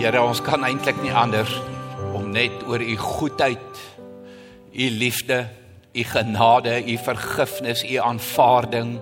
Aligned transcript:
Here, 0.00 0.16
ons 0.24 0.38
kan 0.40 0.62
eintlik 0.64 0.96
nie 1.04 1.10
anders 1.12 1.50
om 2.16 2.30
net 2.32 2.62
oor 2.64 2.80
u 2.80 2.94
goedheid, 2.96 3.80
u 4.72 4.84
liefde, 4.96 5.42
u 5.92 6.04
genade, 6.08 6.78
u 6.88 6.94
vergifnis, 7.04 7.82
u 7.84 7.98
aanvaarding. 8.00 8.94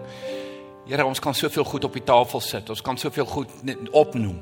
Here, 0.89 1.05
ons 1.07 1.21
kan 1.23 1.37
soveel 1.39 1.63
goed 1.71 1.85
op 1.87 1.95
die 1.95 2.03
tafel 2.03 2.43
sit. 2.43 2.73
Ons 2.75 2.83
kan 2.83 2.99
soveel 2.99 3.29
goed 3.31 3.53
opnoem. 3.95 4.41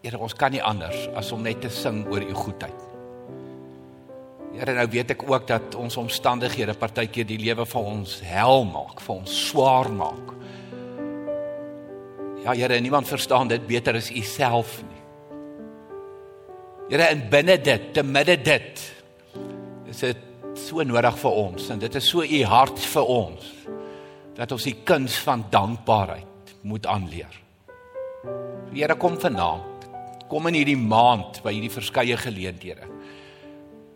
Here, 0.00 0.16
ons 0.16 0.32
kan 0.32 0.54
nie 0.54 0.62
anders 0.64 1.10
as 1.12 1.28
om 1.36 1.44
net 1.44 1.60
te 1.60 1.68
sing 1.68 2.06
oor 2.08 2.24
u 2.24 2.36
goedheid. 2.38 2.86
Here, 4.54 4.76
nou 4.78 4.86
weet 4.94 5.12
ek 5.12 5.26
ook 5.28 5.44
dat 5.50 5.76
ons 5.76 5.98
omstandighede 6.00 6.72
partykeer 6.80 7.28
die 7.28 7.38
lewe 7.42 7.66
van 7.68 7.90
ons 7.98 8.14
hel 8.24 8.64
maak, 8.70 9.04
vir 9.04 9.12
ons 9.18 9.36
swaar 9.50 9.92
maak. 9.92 10.32
Ja, 12.46 12.56
Here, 12.56 12.80
niemand 12.80 13.12
verstaan 13.12 13.52
dit 13.52 13.68
beter 13.68 14.00
as 14.00 14.08
u 14.08 14.24
self 14.24 14.78
nie. 14.88 14.99
Here 16.90 17.06
in 17.14 17.28
binne 17.30 17.54
dit, 17.62 17.92
te 17.94 18.02
midde 18.02 18.34
dit 18.42 18.80
is 19.90 20.00
dit 20.02 20.22
so 20.58 20.82
nodig 20.82 21.14
vir 21.22 21.36
ons 21.38 21.68
en 21.70 21.78
dit 21.78 21.96
is 22.00 22.06
so 22.10 22.24
u 22.26 22.38
hart 22.50 22.80
vir 22.82 23.10
ons 23.14 23.44
dat 24.34 24.50
ons 24.50 24.64
die 24.66 24.74
kuns 24.86 25.18
van 25.22 25.44
dankbaarheid 25.52 26.50
moet 26.66 26.88
aanleer. 26.90 27.30
Here 28.72 28.96
kom 28.98 29.18
vanaand. 29.22 29.86
Kom 30.30 30.48
in 30.50 30.58
hierdie 30.58 30.78
maand 30.78 31.38
by 31.44 31.52
hierdie 31.54 31.70
verskeie 31.70 32.16
geleenthede. 32.18 32.88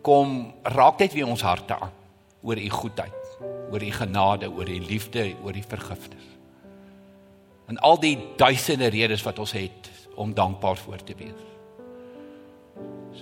Kom 0.05 0.53
raak 0.75 1.03
net 1.03 1.15
weer 1.15 1.27
ons 1.27 1.43
harte 1.43 1.75
aan 1.75 1.91
oor 2.45 2.61
u 2.61 2.69
goedheid, 2.69 3.33
oor 3.73 3.83
u 3.83 3.91
genade, 3.91 4.51
oor 4.51 4.69
u 4.69 4.77
liefde, 4.85 5.25
oor 5.43 5.57
u 5.57 5.63
vergifnis. 5.67 6.31
En 7.67 7.81
al 7.83 7.99
die 7.99 8.15
duisende 8.37 8.91
redes 8.93 9.25
wat 9.25 9.41
ons 9.41 9.55
het 9.57 9.91
om 10.15 10.35
dankbaar 10.37 10.77
voor 10.77 11.03
te 11.03 11.17
wees. 11.17 11.54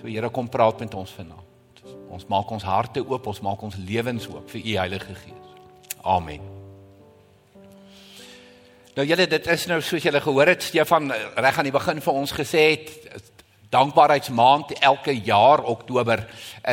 So 0.03 0.09
Here 0.11 0.29
kom 0.29 0.49
praat 0.51 0.81
met 0.83 0.93
ons 0.99 1.11
vanaand. 1.15 1.83
Ons 2.11 2.25
maak 2.27 2.49
ons 2.51 2.63
harte 2.67 2.99
oop, 2.99 3.27
ons 3.31 3.37
maak 3.39 3.61
ons 3.63 3.75
lewens 3.87 4.25
oop 4.27 4.49
vir 4.51 4.59
u 4.59 4.73
Heilige 4.75 5.13
Gees. 5.15 5.53
Amen. 6.03 6.43
Nou 8.97 9.05
julle 9.07 9.29
dit 9.31 9.47
is 9.47 9.63
nou 9.71 9.77
soos 9.81 10.03
julle 10.03 10.19
gehoor 10.21 10.51
het 10.51 10.67
Stefan 10.67 11.07
reg 11.39 11.57
aan 11.57 11.69
die 11.69 11.73
begin 11.73 12.03
vir 12.03 12.19
ons 12.19 12.35
gesê 12.35 12.65
het 12.73 13.31
dankbaarheidsmaand 13.71 14.75
elke 14.83 15.15
jaar 15.23 15.63
Oktober 15.71 16.25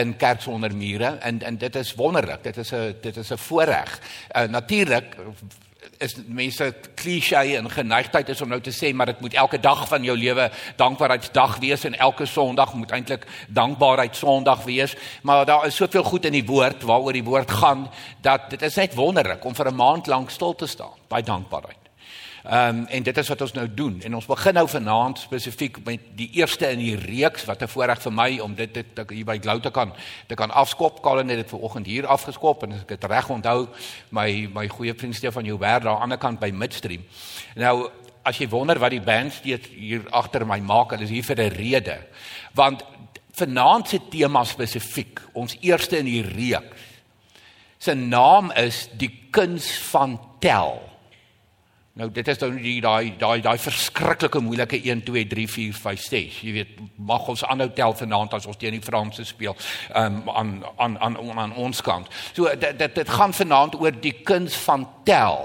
in 0.02 0.16
Kerk 0.18 0.42
sonder 0.42 0.74
mure 0.74 1.14
en 1.22 1.38
en 1.46 1.56
dit 1.62 1.78
is 1.78 1.94
wonderlik. 1.94 2.42
Dit 2.42 2.58
is 2.58 2.74
'n 2.74 2.96
dit 3.00 3.16
is 3.16 3.30
'n 3.30 3.38
voorreg. 3.38 4.00
Uh, 4.34 4.42
Natuurlik 4.42 5.16
is 6.00 6.16
mense 6.26 6.74
klise 6.94 7.36
en 7.36 7.70
geneigtheid 7.70 8.28
is 8.32 8.40
om 8.40 8.48
nou 8.48 8.60
te 8.60 8.72
sê 8.72 8.92
maar 8.94 9.12
dit 9.12 9.20
moet 9.20 9.34
elke 9.34 9.60
dag 9.60 9.86
van 9.88 10.04
jou 10.04 10.16
lewe 10.16 10.50
dankbaarheidsdag 10.80 11.58
wees 11.60 11.84
en 11.84 11.98
elke 11.98 12.26
Sondag 12.26 12.74
moet 12.74 12.94
eintlik 12.96 13.26
dankbaarheid 13.48 14.16
Sondag 14.16 14.64
wees 14.64 14.96
maar 15.22 15.44
daar 15.46 15.66
is 15.66 15.76
soveel 15.76 16.04
goed 16.04 16.24
in 16.24 16.38
die 16.38 16.46
woord 16.46 16.82
waaroor 16.82 17.12
die 17.12 17.24
woord 17.24 17.50
gaan 17.50 17.88
dat 18.20 18.50
dit 18.50 18.62
is 18.62 18.80
net 18.80 18.94
wonderlik 18.94 19.44
om 19.44 19.54
vir 19.54 19.68
'n 19.68 19.76
maand 19.76 20.06
lank 20.06 20.30
stil 20.30 20.54
te 20.54 20.66
staan 20.66 20.96
by 21.08 21.20
dankbaarheid. 21.20 21.79
Ehm 22.44 22.78
um, 22.78 22.86
en 22.86 23.02
dit 23.02 23.16
is 23.16 23.28
wat 23.28 23.40
ons 23.40 23.52
nou 23.52 23.66
doen 23.74 24.00
en 24.00 24.14
ons 24.14 24.26
begin 24.26 24.54
nou 24.54 24.68
vanaand 24.68 25.18
spesifiek 25.18 25.76
met 25.84 26.00
die 26.16 26.30
eerste 26.38 26.70
in 26.72 26.78
die 26.78 26.96
reeks 26.96 27.44
wat 27.44 27.62
'n 27.62 27.68
voorreg 27.68 28.02
vir 28.02 28.12
my 28.12 28.38
om 28.38 28.54
dit 28.54 28.74
dit 28.74 29.10
hier 29.10 29.24
by 29.24 29.38
Glou 29.38 29.60
te 29.60 29.70
kan 29.70 29.92
te 30.26 30.34
kan 30.34 30.50
afskop. 30.50 31.02
Colin 31.02 31.28
het 31.28 31.36
dit 31.36 31.48
vanoggend 31.48 31.86
hier 31.86 32.06
afgeskop 32.06 32.62
en 32.62 32.72
as 32.72 32.80
ek 32.80 32.88
dit 32.88 33.04
reg 33.04 33.28
onthou, 33.28 33.68
my 34.10 34.48
my 34.54 34.68
goeie 34.68 34.94
vriend 34.94 35.14
Stefan 35.14 35.44
Joubert 35.44 35.82
daar 35.82 35.92
aan 35.92 35.96
die 35.96 36.02
ander 36.02 36.18
kant 36.18 36.40
by 36.40 36.50
Midstream. 36.50 37.04
Nou 37.54 37.90
as 38.22 38.38
jy 38.38 38.48
wonder 38.48 38.78
wat 38.78 38.90
die 38.90 39.00
band 39.00 39.32
steeds 39.32 39.68
hier 39.68 40.02
agter 40.10 40.46
my 40.46 40.58
maak, 40.60 40.90
hulle 40.90 41.02
is 41.02 41.10
hier 41.10 41.24
vir 41.24 41.36
'n 41.36 41.50
rede. 41.50 41.98
Want 42.54 42.84
vanaand 43.32 43.88
se 43.88 44.00
tema 44.10 44.44
spesifiek, 44.44 45.20
ons 45.32 45.56
eerste 45.60 45.98
in 45.98 46.04
die 46.04 46.22
reeks. 46.22 46.76
Sy 47.78 47.92
naam 47.92 48.50
is 48.50 48.88
die 48.92 49.28
kuns 49.30 49.78
van 49.78 50.20
tel. 50.38 50.89
Nou 52.00 52.08
dit 52.16 52.28
is 52.32 52.38
nou 52.40 52.48
die 52.56 52.78
daai 52.80 53.12
daai 53.20 53.42
daai 53.44 53.58
verskriklike 53.60 54.40
moeilike 54.40 54.78
1 54.80 55.02
2 55.04 55.26
3 55.28 55.44
4 55.52 55.76
5 55.76 56.06
6. 56.06 56.38
Jy 56.46 56.52
weet, 56.54 56.78
mag 56.96 57.28
ons 57.28 57.44
aanhou 57.44 57.68
tel 57.76 57.92
vanaand 57.98 58.38
as 58.38 58.48
ons 58.48 58.56
teen 58.60 58.78
die 58.78 58.84
Franse 58.84 59.26
speel, 59.28 59.56
um, 60.00 60.22
aan 60.32 60.54
aan 60.80 60.96
aan 60.96 61.18
aan 61.44 61.54
ons 61.60 61.84
kant. 61.84 62.08
So 62.32 62.48
dit 62.56 62.78
dit 62.80 62.96
dit 63.02 63.14
gaan 63.18 63.36
vanaand 63.36 63.76
oor 63.82 63.92
die 63.92 64.16
kuns 64.24 64.56
van 64.64 64.88
tel. 65.04 65.44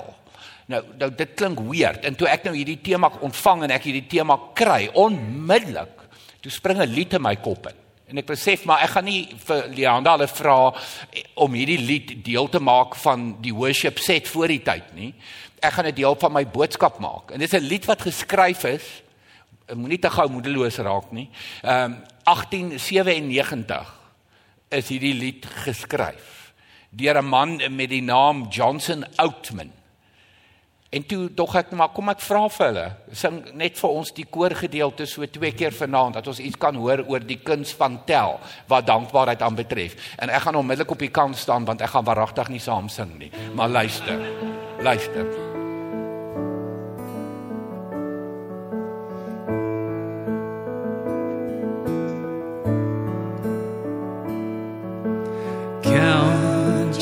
Nou 0.72 0.82
nou 0.96 1.12
dit 1.12 1.36
klink 1.36 1.60
weird 1.68 2.08
en 2.08 2.16
toe 2.16 2.32
ek 2.32 2.48
nou 2.48 2.56
hierdie 2.56 2.80
tema 2.82 3.12
ontvang 3.20 3.68
en 3.68 3.76
ek 3.76 3.90
hierdie 3.90 4.08
tema 4.16 4.40
kry, 4.56 4.86
onmiddellik 4.94 6.08
toe 6.40 6.52
spring 6.52 6.80
'n 6.80 6.88
lied 6.88 7.14
in 7.14 7.22
my 7.22 7.36
kop 7.36 7.68
in. 7.68 7.84
En 8.08 8.18
ek 8.18 8.28
besef 8.30 8.66
maar 8.66 8.84
ek 8.86 8.90
gaan 8.90 9.06
nie 9.06 9.28
vir 9.48 9.64
Leanda 9.76 10.12
hulle 10.12 10.28
vra 10.28 10.74
om 11.36 11.54
hierdie 11.54 11.82
lied 11.82 12.24
deel 12.24 12.48
te 12.50 12.60
maak 12.60 12.96
van 12.96 13.42
die 13.42 13.54
worship 13.54 14.00
set 14.00 14.28
voor 14.28 14.48
die 14.48 14.62
tyd 14.62 14.94
nie 14.94 15.14
ek 15.60 15.74
gaan 15.74 15.86
'n 15.86 15.96
deel 15.96 16.16
van 16.16 16.32
my 16.32 16.48
boodskap 16.48 17.00
maak. 17.00 17.32
En 17.32 17.40
dis 17.40 17.54
'n 17.54 17.68
lied 17.68 17.86
wat 17.86 18.02
geskryf 18.02 18.64
is. 18.64 19.04
Moenie 19.74 20.00
te 20.00 20.10
gou 20.10 20.30
moedeloos 20.30 20.78
raak 20.78 21.12
nie. 21.12 21.30
Ehm 21.64 21.92
um, 21.92 21.98
1897 22.24 23.94
is 24.70 24.88
hierdie 24.88 25.14
lied 25.14 25.46
geskryf 25.46 26.36
deur 26.96 27.22
'n 27.22 27.26
man 27.26 27.62
met 27.76 27.90
die 27.90 28.02
naam 28.02 28.48
Johnson 28.50 29.06
Outman. 29.16 29.72
En 30.90 31.06
toe 31.06 31.34
dog 31.34 31.56
ek 31.56 31.72
maar 31.72 31.90
kom 31.90 32.10
ek 32.10 32.22
vra 32.24 32.46
vir 32.50 32.66
hulle, 32.66 32.86
sing 33.12 33.42
net 33.54 33.78
vir 33.78 33.90
ons 33.90 34.12
die 34.16 34.26
koorgedeelte 34.26 35.06
so 35.06 35.26
twee 35.28 35.52
keer 35.52 35.76
vanaand 35.76 36.14
dat 36.14 36.28
ons 36.28 36.40
iets 36.40 36.60
kan 36.62 36.76
hoor 36.76 37.04
oor 37.08 37.20
die 37.20 37.42
kuns 37.44 37.74
van 37.74 37.98
tel 38.06 38.40
wat 38.68 38.88
dankbaarheid 38.88 39.42
aanbetref. 39.42 39.98
En 40.18 40.30
ek 40.30 40.42
gaan 40.42 40.56
onmiddellik 40.56 40.92
op 40.92 41.00
die 41.00 41.12
kant 41.12 41.38
staan 41.38 41.66
want 41.66 41.82
ek 41.82 41.90
gaan 41.90 42.08
waaragtig 42.08 42.54
nie 42.54 42.64
saam 42.64 42.88
sing 42.90 43.18
nie. 43.20 43.32
Maar 43.56 43.70
luister. 43.70 44.64
Luister. 44.82 45.46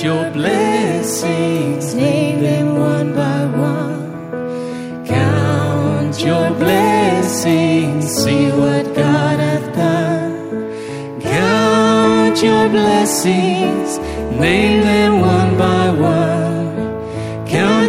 your 0.04 0.30
blessings, 0.32 1.96
name 1.96 2.42
them 2.42 2.78
one 2.78 3.16
by 3.16 3.46
one. 3.46 5.06
Count 5.06 6.20
your 6.22 6.50
blessings, 6.56 8.06
see 8.12 8.50
what 8.52 8.94
God 8.94 9.40
hath 9.40 9.74
done. 9.74 11.22
Count 11.22 12.44
your 12.44 12.68
blessings, 12.68 13.98
name 14.38 14.82
them 14.82 15.22
one 15.22 15.58
by 15.58 15.90
one. 15.92 16.33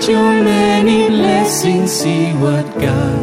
Your 0.06 0.44
many 0.44 1.08
blessings, 1.08 1.90
see 1.90 2.32
what 2.34 2.66
God 2.78 3.13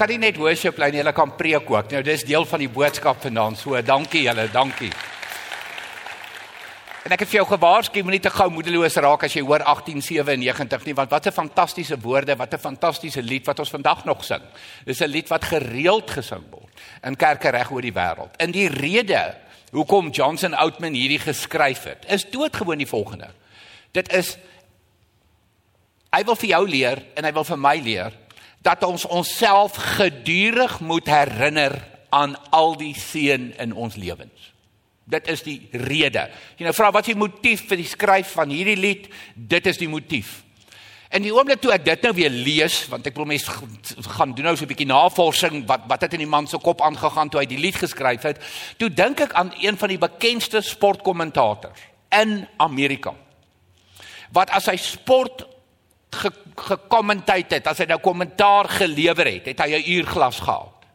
kan 0.00 0.08
nie 0.08 0.20
net 0.22 0.38
worship 0.40 0.78
lei 0.80 0.88
nie, 0.94 1.02
hulle 1.02 1.12
kan 1.12 1.32
preek 1.36 1.68
ook. 1.68 1.90
Nou 1.92 2.00
dis 2.04 2.24
deel 2.24 2.46
van 2.48 2.62
die 2.62 2.72
boodskap 2.72 3.20
vanaand. 3.20 3.60
So 3.60 3.80
dankie 3.84 4.24
julle, 4.24 4.46
dankie. 4.52 4.92
En 7.00 7.14
ek 7.16 7.24
het 7.24 7.30
vir 7.32 7.40
jou 7.40 7.46
gewaarsku 7.48 8.02
moenie 8.04 8.20
te 8.22 8.32
gou 8.32 8.46
moedeloos 8.52 8.96
raak 9.00 9.24
as 9.26 9.34
jy 9.34 9.42
hoor 9.44 9.64
1897 9.64 10.86
nie 10.86 10.94
want 10.96 11.10
wat 11.10 11.26
'n 11.26 11.32
fantastiese 11.32 11.96
woorde, 12.00 12.36
wat 12.36 12.54
'n 12.54 12.58
fantastiese 12.58 13.22
lied 13.22 13.46
wat 13.46 13.58
ons 13.58 13.70
vandag 13.70 14.04
nog 14.04 14.24
sing. 14.24 14.42
Dis 14.84 15.00
'n 15.00 15.08
lied 15.08 15.28
wat 15.28 15.44
gereeld 15.44 16.10
gesing 16.10 16.44
word 16.50 16.72
in 17.02 17.16
kerke 17.16 17.50
reg 17.50 17.70
oor 17.70 17.82
die 17.82 17.92
wêreld. 17.92 18.36
In 18.38 18.52
die 18.52 18.68
rede 18.68 19.36
hoekom 19.72 20.10
Johnson 20.10 20.54
Outman 20.54 20.94
hierdie 20.94 21.18
geskryf 21.18 21.84
het, 21.84 22.04
is 22.08 22.30
doodgewoon 22.30 22.78
die 22.78 22.86
volgende. 22.86 23.30
Dit 23.92 24.12
is 24.12 24.38
hy 26.12 26.24
wil 26.24 26.36
vir 26.36 26.48
jou 26.48 26.68
leer 26.68 27.02
en 27.16 27.24
hy 27.24 27.32
wil 27.32 27.44
vir 27.44 27.58
my 27.58 27.76
leer 27.76 28.12
dat 28.62 28.84
ons 28.84 29.04
onsself 29.04 29.76
gedurig 29.96 30.80
moet 30.80 31.06
herinner 31.08 31.78
aan 32.10 32.36
al 32.50 32.76
die 32.76 32.94
seën 32.98 33.52
in 33.58 33.74
ons 33.74 33.96
lewens. 33.96 34.52
Dit 35.10 35.26
is 35.30 35.42
die 35.42 35.68
rede. 35.72 36.28
Jy 36.58 36.68
nou 36.68 36.74
vra 36.76 36.90
wat 36.94 37.08
is 37.08 37.14
die 37.14 37.18
motief 37.18 37.64
vir 37.70 37.80
die 37.80 37.88
skryf 37.88 38.36
van 38.36 38.52
hierdie 38.52 38.78
lied? 38.78 39.08
Dit 39.34 39.66
is 39.66 39.80
die 39.80 39.88
motief. 39.90 40.42
En 41.10 41.24
die 41.24 41.32
oomblik 41.34 41.58
toe 41.58 41.72
ek 41.74 41.82
dit 41.88 42.04
nou 42.06 42.12
weer 42.14 42.30
lees, 42.30 42.84
want 42.86 43.08
ek 43.10 43.16
wil 43.18 43.26
mens 43.26 43.48
gaan 44.14 44.34
doen 44.36 44.46
nou 44.46 44.54
so 44.56 44.62
'n 44.62 44.70
bietjie 44.70 44.86
navorsing 44.86 45.66
wat 45.66 45.88
wat 45.90 46.02
het 46.06 46.12
in 46.14 46.22
die 46.22 46.30
man 46.30 46.46
se 46.46 46.58
kop 46.58 46.82
aangegaan 46.82 47.28
toe 47.28 47.40
hy 47.40 47.46
die 47.46 47.58
lied 47.58 47.74
geskryf 47.74 48.22
het, 48.22 48.38
toe 48.78 48.88
dink 48.88 49.20
ek 49.20 49.32
aan 49.32 49.50
een 49.58 49.76
van 49.76 49.88
die 49.88 49.98
bekendste 49.98 50.60
sportkommentators 50.60 51.80
in 52.10 52.46
Amerika. 52.58 53.14
Wat 54.30 54.50
as 54.50 54.66
hy 54.66 54.76
sport 54.76 55.46
gekommenteer 56.56 57.46
het, 57.48 57.66
as 57.66 57.78
hy 57.78 57.86
nou 57.90 58.00
kommentaar 58.00 58.68
gelewer 58.68 59.26
het, 59.26 59.46
het 59.46 59.60
hy 59.60 59.78
'n 59.78 59.90
uurglas 59.98 60.40
gehad. 60.40 60.86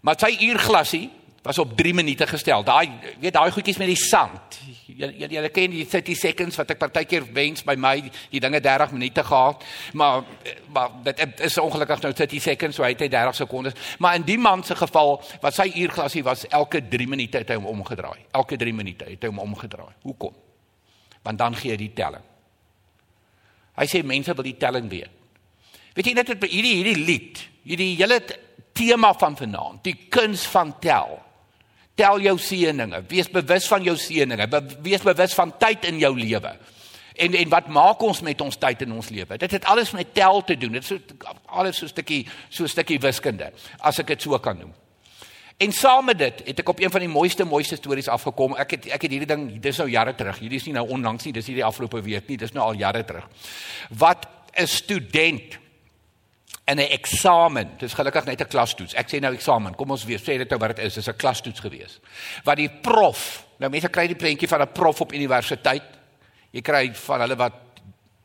Maar 0.00 0.18
sy 0.18 0.36
uurglasie 0.40 1.10
was 1.46 1.58
op 1.58 1.76
3 1.76 1.94
minute 1.94 2.26
gestel. 2.26 2.64
Daai 2.64 2.90
weet 3.20 3.32
daai 3.32 3.50
goedjies 3.50 3.78
met 3.78 3.90
die 3.90 3.98
sand. 3.98 4.58
Jy 4.86 5.08
jy 5.18 5.28
jy 5.30 5.48
ken 5.54 5.70
die 5.70 5.86
30 5.86 6.18
seconds 6.18 6.58
wat 6.58 6.70
ek 6.74 6.78
partykeer 6.78 7.26
wens 7.32 7.64
by 7.66 7.76
my 7.78 7.94
die 8.30 8.40
dinge 8.42 8.60
30 8.60 8.94
minute 8.96 9.24
gehad. 9.24 9.64
Maar 9.92 10.22
maar 10.74 10.90
dit 11.06 11.40
is 11.40 11.58
ongelukkig 11.58 12.02
nou 12.02 12.12
30 12.12 12.42
seconds, 12.42 12.76
so 12.76 12.82
hy 12.82 12.94
het 12.94 13.10
30 13.10 13.34
sekondes. 13.34 13.74
Maar 13.98 14.14
in 14.14 14.26
die 14.26 14.38
man 14.38 14.64
se 14.64 14.76
geval 14.76 15.22
wat 15.40 15.54
sy 15.54 15.70
uurglasie 15.74 16.24
was 16.26 16.46
elke 16.48 16.82
3 16.88 17.08
minute 17.08 17.38
het 17.38 17.48
hy 17.48 17.60
hom 17.60 17.66
omgedraai. 17.66 18.26
Elke 18.30 18.56
3 18.56 18.74
minute 18.74 19.04
het 19.04 19.22
hy 19.22 19.28
hom 19.28 19.38
omgedraai. 19.38 19.94
Hoekom? 20.02 20.34
Want 21.22 21.38
dan 21.38 21.56
gee 21.56 21.70
hy 21.70 21.76
die 21.76 21.92
telling. 21.94 22.24
Hy 23.76 23.86
sê 23.86 24.02
mense 24.02 24.34
wil 24.34 24.44
die 24.44 24.56
telling 24.56 24.88
weet. 24.90 25.10
Weet 25.96 26.06
jy 26.06 26.14
net 26.16 26.26
dit 26.26 26.50
hierdie 26.50 26.74
hierdie 26.76 27.04
lied, 27.04 27.40
hierdie 27.64 27.94
hele 27.96 28.20
tema 28.76 29.14
van 29.16 29.36
vanaand, 29.36 29.82
die 29.84 29.96
kuns 30.12 30.44
van 30.52 30.74
tel 30.80 31.22
tel 31.96 32.20
jou 32.20 32.34
seëninge. 32.36 33.02
Wees 33.08 33.30
bewus 33.32 33.66
van 33.72 33.84
jou 33.86 33.96
seëninge. 33.96 34.46
Be 34.52 34.60
wees 34.84 35.04
bewus 35.04 35.32
van 35.36 35.54
tyd 35.56 35.86
in 35.88 36.00
jou 36.02 36.12
lewe. 36.18 36.52
En 37.16 37.36
en 37.40 37.52
wat 37.54 37.70
maak 37.72 38.02
ons 38.04 38.20
met 38.20 38.40
ons 38.44 38.58
tyd 38.60 38.82
in 38.84 38.92
ons 38.92 39.08
lewe? 39.08 39.38
Dit 39.40 39.54
het 39.56 39.64
alles 39.64 39.94
met 39.96 40.12
tel 40.14 40.42
te 40.44 40.58
doen. 40.60 40.76
Dit 40.76 40.84
is 40.84 40.92
so 40.92 40.98
alles 41.46 41.78
so 41.78 41.86
'n 41.86 41.88
stukkie 41.88 42.26
so 42.50 42.64
'n 42.64 42.68
stukkie 42.68 43.00
wiskunde, 43.00 43.52
as 43.80 43.98
ek 43.98 44.06
dit 44.06 44.22
so 44.22 44.38
kan 44.38 44.58
noem. 44.58 44.74
En 45.56 45.72
saam 45.72 46.04
met 46.04 46.18
dit 46.18 46.40
het 46.44 46.58
ek 46.60 46.68
op 46.68 46.80
een 46.80 46.90
van 46.90 47.00
die 47.00 47.08
mooiste 47.08 47.44
mooiste 47.44 47.76
stories 47.76 48.08
afgekom. 48.12 48.56
Ek 48.60 48.76
het 48.76 48.88
ek 48.92 49.06
het 49.06 49.10
hierdie 49.10 49.28
ding, 49.28 49.46
dis 49.60 49.78
nou 49.80 49.88
jare 49.88 50.12
terug. 50.14 50.38
Hierdie 50.38 50.58
is 50.60 50.66
nie 50.68 50.74
nou 50.76 50.84
onlangs 50.92 51.24
nie, 51.24 51.32
dis 51.32 51.46
hierdie 51.48 51.64
afgelope 51.64 52.02
week 52.04 52.28
nie, 52.28 52.36
dis 52.36 52.52
nou 52.52 52.64
al 52.66 52.76
jare 52.76 53.04
terug. 53.04 53.24
Wat 53.96 54.28
'n 54.52 54.66
student 54.66 55.58
in 56.66 56.78
'n 56.78 56.90
eksamen. 56.90 57.70
Dis 57.78 57.94
gelukkig 57.94 58.24
net 58.24 58.40
'n 58.40 58.48
klastoets. 58.48 58.94
Ek 58.94 59.08
sê 59.08 59.20
nou 59.20 59.32
eksamen. 59.34 59.74
Kom 59.74 59.90
ons 59.90 60.04
weer 60.04 60.18
sê 60.18 60.36
dit 60.36 60.48
nou 60.50 60.58
wat 60.58 60.76
dit 60.76 60.84
is. 60.84 60.94
Dis 60.94 61.08
'n 61.08 61.16
klastoets 61.16 61.60
gewees. 61.60 62.00
Wat 62.44 62.56
die 62.56 62.70
prof, 62.70 63.46
nou 63.58 63.70
mense 63.70 63.88
kry 63.88 64.06
die 64.06 64.16
prentjie 64.16 64.48
van 64.48 64.60
'n 64.60 64.72
prof 64.72 65.00
op 65.00 65.12
universiteit. 65.12 65.82
Jy 66.50 66.60
kry 66.60 66.94
van 66.94 67.20
hulle 67.20 67.36
wat 67.36 67.52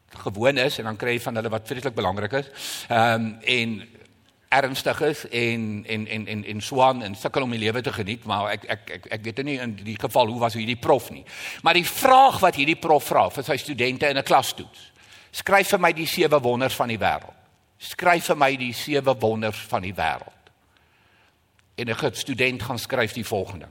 gewoon 0.10 0.58
is 0.58 0.78
en 0.78 0.84
dan 0.84 0.98
kry 0.98 1.12
jy 1.12 1.20
van 1.20 1.36
hulle 1.36 1.50
wat 1.50 1.68
vreeslik 1.68 1.96
belangrik 1.96 2.32
is. 2.32 2.46
Ehm 2.90 3.14
um, 3.14 3.38
en 3.42 3.90
ernstig 4.52 5.02
is 5.08 5.26
en 5.32 5.84
en 5.88 6.08
en 6.08 6.28
en 6.28 6.46
en 6.46 6.62
swan 6.62 7.04
en 7.04 7.16
sukkel 7.16 7.46
om 7.48 7.52
die 7.56 7.60
lewe 7.60 7.82
te 7.82 7.94
geniet, 7.96 8.26
maar 8.28 8.52
ek 8.52 8.66
ek 8.68 8.90
ek 8.98 9.12
ek 9.18 9.24
weet 9.24 9.44
nie 9.48 9.60
in 9.64 9.76
die 9.76 9.98
geval 10.00 10.28
hoe 10.28 10.40
was 10.40 10.58
hierdie 10.60 10.80
prof 10.80 11.10
nie. 11.12 11.24
Maar 11.64 11.80
die 11.80 11.88
vraag 11.88 12.40
wat 12.44 12.56
hierdie 12.60 12.80
prof 12.80 13.08
vra 13.08 13.30
vir 13.30 13.44
sy 13.44 13.58
studente 13.58 14.10
in 14.10 14.18
'n 14.18 14.24
klastoets. 14.24 14.92
Skryf 15.32 15.70
vir 15.70 15.80
my 15.80 15.94
die 15.94 16.08
sewe 16.08 16.42
wonders 16.42 16.76
van 16.76 16.88
die 16.88 17.00
wêreld 17.00 17.42
skryf 17.82 18.30
vir 18.30 18.38
my 18.38 18.52
die 18.60 18.74
sewe 18.78 19.16
wonders 19.18 19.62
van 19.70 19.86
die 19.86 19.96
wêreld. 19.98 20.52
En 21.78 21.90
'n 21.90 22.14
student 22.14 22.64
gaan 22.64 22.80
skryf 22.80 23.14
die 23.14 23.26
volgende. 23.26 23.68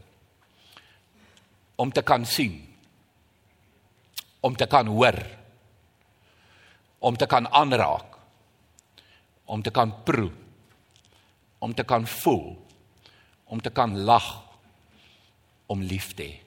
Om 1.77 1.93
te 1.93 2.03
kan 2.03 2.27
sien. 2.27 2.77
Om 4.41 4.57
te 4.57 4.67
kan 4.67 4.87
hoor. 4.87 5.27
Om 6.99 7.17
te 7.17 7.27
kan 7.27 7.49
aanraak. 7.49 8.19
Om 9.45 9.63
te 9.63 9.71
kan 9.71 10.03
proe. 10.03 10.31
Om 11.61 11.75
te 11.77 11.85
kan 11.85 12.07
voel. 12.09 12.57
Om 13.45 13.61
te 13.63 13.71
kan 13.71 13.95
lag. 14.09 14.29
Om 15.71 15.83
lief 15.85 16.15
te 16.19 16.27
hê. 16.27 16.39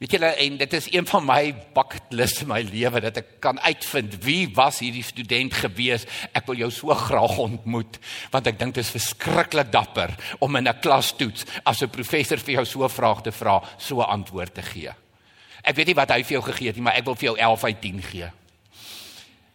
Weet 0.00 0.14
julle 0.16 0.28
en 0.40 0.54
dit 0.56 0.74
is 0.78 0.86
een 0.94 1.04
van 1.04 1.26
my 1.28 1.40
bucket 1.76 2.14
list 2.16 2.38
in 2.40 2.48
my 2.48 2.62
lewe 2.64 3.02
dat 3.04 3.18
ek 3.20 3.34
kan 3.44 3.58
uitvind 3.60 4.14
wie 4.24 4.46
was 4.56 4.78
hierdie 4.80 5.04
student 5.04 5.52
gewees. 5.52 6.06
Ek 6.32 6.46
wil 6.48 6.56
jou 6.62 6.70
so 6.72 6.96
graag 6.96 7.36
ontmoet 7.42 7.98
want 8.32 8.48
ek 8.48 8.56
dink 8.62 8.78
dit 8.78 8.80
is 8.80 8.94
verskriklik 8.94 9.68
dapper 9.68 10.14
om 10.40 10.56
in 10.56 10.72
'n 10.72 10.80
klastoets 10.80 11.44
as 11.68 11.82
'n 11.82 11.92
professor 11.92 12.40
vir 12.40 12.54
jou 12.54 12.64
so 12.64 12.84
'n 12.84 12.88
vraag 12.88 13.20
te 13.22 13.32
vra, 13.32 13.60
so 13.76 14.00
'n 14.00 14.08
antwoord 14.08 14.54
te 14.54 14.62
gee. 14.62 14.88
Ek 15.62 15.76
weet 15.76 15.86
nie 15.86 16.00
wat 16.00 16.10
hy 16.10 16.22
vir 16.22 16.40
jou 16.40 16.42
gegee 16.42 16.66
het 16.68 16.76
nie, 16.76 16.82
maar 16.82 16.96
ek 16.96 17.04
wil 17.04 17.14
vir 17.14 17.28
jou 17.28 17.36
11 17.36 17.64
uit 17.64 17.80
10 17.80 18.02
gee. 18.02 18.30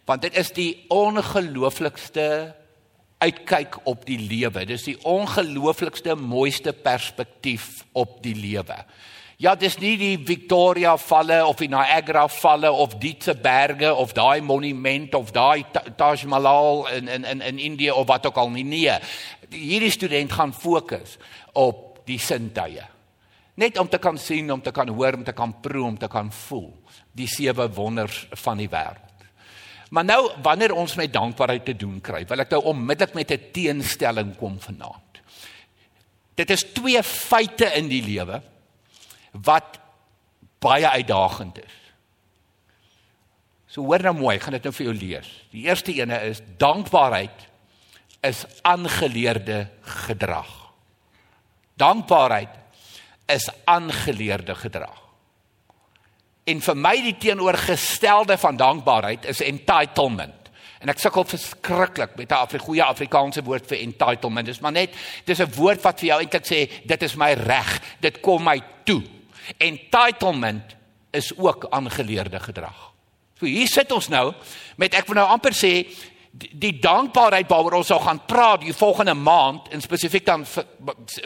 Want 0.06 0.22
dit 0.22 0.38
is 0.38 0.52
die 0.52 0.86
ongelooflikste 0.90 2.54
uitkyk 3.26 3.80
op 3.90 4.06
die 4.08 4.20
lewe. 4.22 4.66
Dis 4.70 4.86
die 4.88 4.98
ongelooflikste 5.04 6.16
mooiste 6.16 6.74
perspektief 6.74 7.84
op 7.94 8.22
die 8.24 8.36
lewe. 8.38 8.78
Ja, 9.42 9.52
dis 9.60 9.76
nie 9.82 9.98
die 10.00 10.16
Victoria 10.24 10.94
valle 11.02 11.42
of 11.44 11.60
die 11.60 11.68
Niagara 11.68 12.24
valle 12.32 12.72
of 12.72 12.96
Dietse 13.02 13.36
berge 13.36 13.92
of 13.92 14.14
daai 14.16 14.40
monument 14.42 15.16
of 15.18 15.34
daai 15.36 15.66
Taj 16.00 16.24
Mahal 16.32 16.86
in 16.96 17.10
in 17.12 17.26
in 17.26 17.42
in 17.42 17.60
Indië 17.60 17.92
of 17.92 18.08
wat 18.08 18.26
ook 18.26 18.38
al 18.38 18.50
nie. 18.50 18.64
Nee. 18.64 18.96
Hierdie 19.52 19.92
student 19.92 20.32
gaan 20.32 20.54
fokus 20.54 21.18
op 21.54 22.00
die 22.08 22.20
sintuie. 22.20 22.86
Net 23.56 23.78
om 23.80 23.88
te 23.90 23.98
kan 23.98 24.18
sien, 24.18 24.52
om 24.52 24.62
te 24.62 24.72
kan 24.72 24.88
hoor, 24.88 25.14
om 25.14 25.24
te 25.24 25.34
kan 25.34 25.54
proe, 25.62 25.84
om 25.84 25.98
te 25.98 26.08
kan 26.08 26.32
voel 26.32 26.72
die 27.16 27.28
sewe 27.28 27.70
wonders 27.72 28.26
van 28.44 28.60
die 28.60 28.70
wêreld. 28.70 29.05
Maar 29.96 30.04
nou 30.04 30.22
wanneer 30.44 30.74
ons 30.76 30.96
met 31.00 31.14
dankbaarheid 31.14 31.66
te 31.66 31.76
doen 31.80 32.02
kry, 32.04 32.26
wil 32.28 32.44
ek 32.44 32.52
nou 32.52 32.62
onmiddellik 32.74 33.14
met 33.16 33.32
'n 33.32 33.52
teenstelling 33.56 34.36
kom 34.36 34.60
vanaand. 34.60 35.22
Dit 36.36 36.50
is 36.50 36.66
twee 36.76 37.04
feite 37.04 37.72
in 37.80 37.88
die 37.88 38.04
lewe 38.04 38.42
wat 39.32 39.80
baie 40.60 40.90
uitdagend 40.90 41.64
is. 41.64 41.78
So 43.68 43.84
hoor 43.84 44.04
nou 44.04 44.14
mooi, 44.16 44.36
ek 44.36 44.44
gaan 44.44 44.58
dit 44.58 44.64
nou 44.64 44.74
vir 44.74 44.86
jou 44.86 44.96
lees. 44.96 45.30
Die 45.52 45.64
eerste 45.64 45.94
ene 45.94 46.20
is 46.28 46.42
dankbaarheid 46.58 47.48
is 48.22 48.46
aangeleerde 48.62 49.70
gedrag. 49.82 50.74
Dankbaarheid 51.76 52.50
is 53.28 53.50
aangeleerde 53.64 54.56
gedrag. 54.56 55.05
En 56.46 56.62
vir 56.62 56.76
my 56.78 56.96
die 57.02 57.16
teenoorgestelde 57.18 58.38
van 58.38 58.58
dankbaarheid 58.58 59.26
is 59.26 59.42
entitlement. 59.42 60.52
En 60.78 60.92
ek 60.94 61.00
sukkel 61.02 61.26
verskriklik 61.26 62.14
met 62.20 62.30
'n 62.30 62.38
Afri 62.38 62.60
goeie 62.60 62.84
Afrikaanse 62.84 63.42
woord 63.44 63.66
vir 63.66 63.80
entitlement. 63.80 64.46
Dis 64.46 64.60
maar 64.60 64.72
net 64.72 64.94
dis 65.26 65.40
'n 65.40 65.54
woord 65.56 65.82
wat 65.82 66.00
vir 66.00 66.08
jou 66.08 66.20
eintlik 66.20 66.46
sê 66.46 66.86
dit 66.86 67.04
is 67.04 67.16
my 67.16 67.34
reg. 67.34 67.82
Dit 68.00 68.20
kom 68.20 68.44
my 68.44 68.62
toe. 68.84 69.02
Entitlement 69.58 70.76
is 71.12 71.38
ook 71.38 71.66
aangeleerde 71.70 72.40
gedrag. 72.40 72.94
So 73.40 73.46
hier 73.46 73.68
sit 73.68 73.92
ons 73.92 74.08
nou 74.08 74.34
met 74.78 74.94
ek 74.94 75.08
wil 75.08 75.16
nou 75.16 75.28
amper 75.28 75.54
sê 75.54 75.88
die, 76.32 76.52
die 76.54 76.80
dankbaarheid 76.80 77.50
waaroor 77.50 77.80
ons 77.80 77.88
sou 77.88 78.00
gaan 78.00 78.22
praat 78.26 78.62
die 78.62 78.74
volgende 78.74 79.14
maand 79.14 79.68
en 79.72 79.82
spesifiek 79.82 80.26
dan 80.26 80.46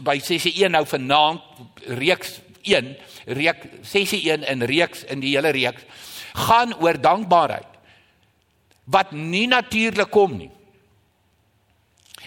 by 0.03 0.19
sessie 0.19 0.53
1 0.63 0.71
nou 0.71 0.85
vanaand 0.85 1.41
reeks 1.85 2.39
1 2.63 2.95
reek 3.25 3.65
sessie 3.81 4.31
1 4.31 4.43
in 4.43 4.61
reeks 4.61 5.03
in 5.03 5.19
die 5.19 5.35
hele 5.35 5.51
reeks 5.55 5.83
gaan 6.33 6.73
oor 6.81 6.99
dankbaarheid 7.01 7.77
wat 8.89 9.11
nie 9.11 9.47
natuurlik 9.47 10.09
kom 10.09 10.37
nie. 10.37 10.49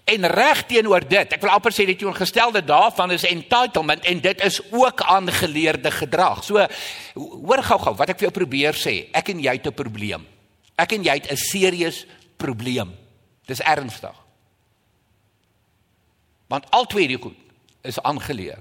En 0.05 0.27
reg 0.27 0.65
teenoor 0.67 1.05
dit, 1.07 1.35
ek 1.35 1.43
wil 1.43 1.53
amper 1.55 1.75
sê 1.75 1.85
die 1.87 1.95
teenoorgestelde 1.99 2.65
daarvan 2.67 3.15
is 3.15 3.27
entitlement 3.29 4.03
en 4.09 4.23
dit 4.23 4.41
is 4.43 4.59
ook 4.71 5.03
aangeleerde 5.07 5.91
gedrag. 5.95 6.43
So 6.47 6.63
hoor 7.15 7.63
gou-gou 7.63 7.95
wat 7.99 8.11
ek 8.11 8.19
vir 8.19 8.29
jou 8.29 8.35
probeer 8.41 8.79
sê. 8.79 8.97
Ek 9.15 9.31
en 9.31 9.43
jy 9.43 9.55
het 9.59 9.67
'n 9.67 9.75
probleem. 9.75 10.27
Ek 10.77 10.93
en 10.93 11.05
jy 11.05 11.15
het 11.15 11.31
'n 11.31 11.37
serieus 11.37 12.07
probleem. 12.37 12.95
Dis 13.47 13.61
ernstig. 13.61 14.15
Want 16.49 16.67
al 16.71 16.87
twee 16.87 17.09
die 17.09 17.19
goed 17.19 17.37
is 17.83 18.03
aangeleer. 18.03 18.59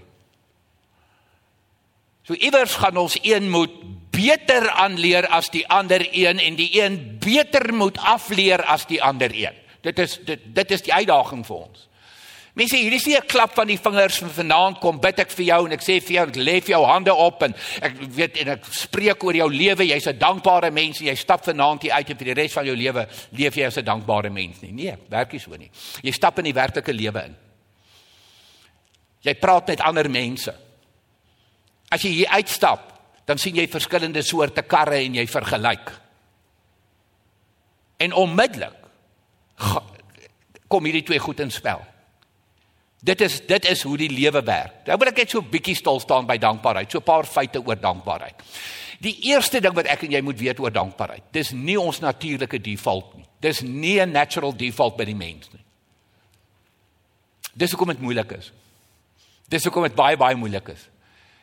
So 2.32 2.38
iewers 2.40 2.78
gaan 2.80 2.96
ons 2.96 3.18
een 3.28 3.50
moet 3.52 3.72
beter 4.16 4.70
aanleer 4.80 5.26
as 5.36 5.50
die 5.52 5.66
ander 5.68 6.00
een 6.16 6.40
en 6.40 6.56
die 6.56 6.70
een 6.80 6.94
beter 7.20 7.74
moet 7.76 7.98
afleer 8.00 8.64
as 8.72 8.86
die 8.88 9.02
ander 9.04 9.34
een. 9.36 9.58
Dit 9.84 10.00
is 10.00 10.16
dit 10.24 10.46
dit 10.56 10.72
is 10.72 10.86
die 10.86 10.94
uitdaging 10.94 11.42
vir 11.44 11.58
ons. 11.58 11.90
Mense, 12.56 12.80
hierdie 12.80 13.02
is 13.02 13.08
nie 13.10 13.18
'n 13.18 13.28
klap 13.28 13.52
van 13.54 13.68
die 13.68 13.78
vingers 13.78 14.22
van 14.24 14.30
vanaand 14.30 14.80
kom 14.80 15.00
bid 15.00 15.20
ek 15.20 15.32
vir 15.32 15.46
jou 15.46 15.66
en 15.66 15.72
ek 15.72 15.82
sê 15.82 16.00
vir 16.00 16.16
jou 16.16 16.28
ek 16.28 16.36
lê 16.36 16.62
vir 16.64 16.72
jou 16.72 16.86
hande 16.86 17.14
op 17.14 17.44
en 17.44 17.56
ek 17.82 18.00
weet 18.00 18.38
en 18.38 18.48
ek 18.48 18.66
spreek 18.66 19.24
oor 19.24 19.36
jou 19.36 19.50
lewe. 19.50 19.84
Jy's 19.84 20.08
'n 20.08 20.18
dankbare 20.18 20.72
mens 20.72 21.02
en 21.02 21.08
jy 21.08 21.16
stap 21.16 21.44
vanaand 21.44 21.82
hier 21.82 21.94
uit 21.94 22.10
en 22.10 22.18
vir 22.18 22.26
die 22.26 22.42
res 22.42 22.54
van 22.54 22.66
jou 22.66 22.76
lewe 22.76 23.08
leef 23.32 23.56
jy 23.56 23.66
as 23.66 23.78
'n 23.78 23.84
dankbare 23.84 24.30
mens 24.30 24.62
nie. 24.62 24.72
Nee, 24.72 24.96
werk 25.10 25.34
nie 25.34 25.40
so 25.40 25.52
nie. 25.58 25.72
Jy 26.02 26.12
stap 26.12 26.38
in 26.38 26.46
die 26.46 26.54
werklike 26.54 26.94
lewe 26.94 27.26
in. 27.26 27.36
Jy 29.22 29.34
praat 29.34 29.68
met 29.68 29.82
ander 29.82 30.10
mense. 30.10 30.71
As 31.92 32.02
jy 32.06 32.14
hier 32.22 32.32
uitstap, 32.32 32.88
dan 33.28 33.40
sien 33.40 33.56
jy 33.56 33.68
verskillende 33.70 34.24
soorte 34.26 34.64
karre 34.64 35.02
en 35.04 35.16
jy 35.20 35.26
vergelyk. 35.30 35.92
En 38.02 38.16
onmiddellik 38.18 38.78
kom 40.72 40.88
hierdie 40.88 41.06
twee 41.06 41.20
goed 41.20 41.42
in 41.44 41.52
spel. 41.52 41.84
Dit 43.02 43.22
is 43.26 43.40
dit 43.50 43.66
is 43.66 43.82
hoe 43.84 43.98
die 43.98 44.12
lewe 44.14 44.44
werk. 44.46 44.84
Nou 44.88 44.98
wil 45.02 45.10
ek 45.10 45.24
net 45.24 45.30
so 45.30 45.42
'n 45.42 45.50
bietjie 45.50 45.76
stil 45.76 46.00
staan 46.00 46.26
by 46.26 46.38
dankbaarheid. 46.38 46.92
So 46.92 47.00
'n 47.00 47.04
paar 47.04 47.26
feite 47.26 47.60
oor 47.60 47.76
dankbaarheid. 47.76 48.36
Die 49.02 49.18
eerste 49.34 49.60
ding 49.60 49.74
wat 49.74 49.86
ek 49.86 50.04
en 50.04 50.12
jy 50.12 50.22
moet 50.22 50.40
weet 50.40 50.60
oor 50.60 50.72
dankbaarheid, 50.72 51.24
dis 51.32 51.52
nie 51.52 51.80
ons 51.80 52.00
natuurlike 52.00 52.62
default 52.62 53.16
nie. 53.16 53.26
Dis 53.40 53.62
nie 53.62 54.00
'n 54.00 54.12
natural 54.12 54.56
default 54.56 54.98
by 54.98 55.06
die 55.06 55.16
mens 55.16 55.50
nie. 55.52 55.64
Dis 57.54 57.72
hoekom 57.72 57.88
dit 57.88 58.02
moeilik 58.02 58.32
is. 58.32 58.52
Dis 59.50 59.64
hoekom 59.64 59.84
dit 59.84 59.96
baie 59.96 60.18
baie 60.18 60.36
moeilik 60.36 60.70
is. 60.70 60.91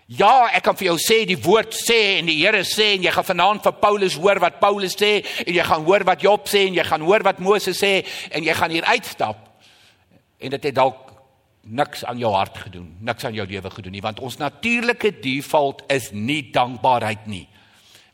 Ja, 0.08 0.48
ek 0.56 0.62
kan 0.64 0.76
vir 0.80 0.86
jou 0.86 0.96
sê 1.04 1.18
die 1.28 1.36
woord 1.36 1.74
sê 1.76 2.16
en 2.16 2.30
die 2.30 2.38
Here 2.38 2.62
sê 2.64 2.94
en 2.94 3.02
jy 3.04 3.10
gaan 3.12 3.26
vanaand 3.28 3.66
vir 3.66 3.74
Paulus 3.76 4.14
hoor 4.16 4.38
wat 4.40 4.56
Paulus 4.56 4.94
sê 4.96 5.18
en 5.44 5.52
jy 5.52 5.66
gaan 5.68 5.84
hoor 5.84 6.04
wat 6.08 6.22
Job 6.24 6.46
sê 6.48 6.62
en 6.64 6.78
jy 6.78 6.84
gaan 6.88 7.04
hoor 7.04 7.26
wat 7.26 7.42
Moses 7.44 7.76
sê 7.76 7.90
en 8.32 8.46
jy 8.46 8.54
gaan 8.56 8.72
hier 8.72 8.88
uitstap 8.88 9.42
en 10.40 10.54
dit 10.54 10.64
het 10.70 10.76
dalk 10.78 11.10
niks 11.68 12.06
aan 12.08 12.16
jou 12.22 12.30
hart 12.32 12.56
gedoen, 12.56 12.86
niks 13.04 13.26
aan 13.28 13.36
jou 13.36 13.44
lewe 13.50 13.70
gedoen 13.74 13.92
nie, 13.98 14.00
want 14.00 14.22
ons 14.24 14.38
natuurlike 14.40 15.10
default 15.20 15.82
is 15.92 16.08
nie 16.16 16.40
dankbaarheid 16.54 17.28
nie. 17.28 17.44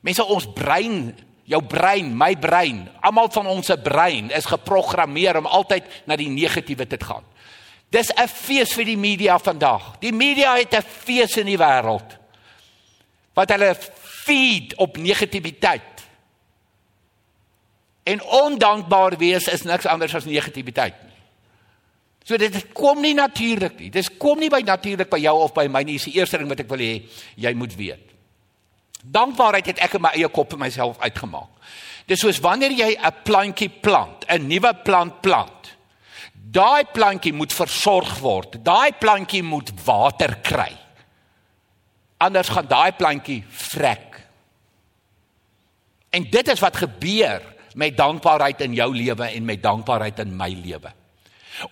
Mense 0.02 0.26
ons 0.26 0.48
brein, 0.56 1.12
jou 1.46 1.60
brein, 1.62 2.10
my 2.10 2.32
brein, 2.40 2.88
almal 3.06 3.30
van 3.36 3.52
ons 3.52 3.70
se 3.70 3.76
brein 3.78 4.32
is 4.34 4.50
geprogrammeer 4.50 5.38
om 5.38 5.46
altyd 5.46 5.86
na 6.10 6.18
die 6.18 6.32
negatiewe 6.32 6.88
te 6.90 6.98
gaan. 6.98 7.22
Dis 7.90 8.10
'n 8.10 8.28
fees 8.28 8.72
vir 8.72 8.84
die 8.84 8.96
media 8.96 9.38
vandag. 9.38 9.98
Die 10.00 10.12
media 10.12 10.56
het 10.56 10.74
'n 10.74 10.82
fees 10.82 11.36
in 11.36 11.46
die 11.46 11.58
wêreld. 11.58 12.18
Wat 13.34 13.50
hulle 13.50 13.76
feed 14.24 14.74
op 14.76 14.96
negativiteit. 14.96 15.82
En 18.02 18.22
ondankbaar 18.22 19.16
wees 19.16 19.46
is 19.48 19.62
niks 19.62 19.86
anders 19.86 20.14
as 20.14 20.24
negativiteit 20.24 20.94
nie. 21.02 21.14
So 22.24 22.36
dit 22.40 22.72
kom 22.72 23.02
nie 23.04 23.14
natuurlik 23.14 23.78
nie. 23.78 23.90
Dis 23.90 24.08
kom 24.16 24.40
nie 24.40 24.50
by 24.52 24.62
natuurlik 24.64 25.10
by 25.12 25.20
jou 25.20 25.36
of 25.44 25.52
by 25.52 25.66
my 25.68 25.82
nie. 25.84 25.98
Dis 25.98 26.08
die 26.08 26.18
eerste 26.20 26.40
ding 26.40 26.48
wat 26.48 26.60
ek 26.60 26.68
wil 26.68 26.80
hê 26.80 27.02
jy 27.36 27.52
moet 27.52 27.76
weet. 27.76 28.12
Dankbaarheid 29.04 29.66
het 29.66 29.82
ek 29.84 29.98
in 29.98 30.04
my 30.06 30.14
eie 30.16 30.30
kop 30.32 30.54
vir 30.54 30.62
myself 30.62 30.96
uitgemaak. 31.04 31.50
Dis 32.08 32.20
soos 32.20 32.40
wanneer 32.40 32.72
jy 32.72 32.96
'n 32.96 33.12
plantjie 33.24 33.68
plant, 33.68 34.24
'n 34.28 34.48
nuwe 34.48 34.72
plant 34.84 35.20
plant. 35.20 35.63
Daai 36.54 36.84
plantjie 36.94 37.32
moet 37.34 37.52
versorg 37.52 38.18
word. 38.22 38.60
Daai 38.62 38.94
plantjie 38.98 39.42
moet 39.42 39.72
water 39.84 40.36
kry. 40.42 40.70
Anders 42.22 42.52
gaan 42.54 42.68
daai 42.70 42.92
plantjie 42.94 43.40
vrek. 43.50 44.20
En 46.14 46.26
dit 46.30 46.48
is 46.48 46.62
wat 46.62 46.78
gebeur 46.78 47.42
met 47.74 47.96
dankbaarheid 47.98 48.60
in 48.68 48.76
jou 48.78 48.92
lewe 48.94 49.26
en 49.26 49.44
met 49.44 49.62
dankbaarheid 49.62 50.22
in 50.22 50.36
my 50.38 50.52
lewe. 50.54 50.92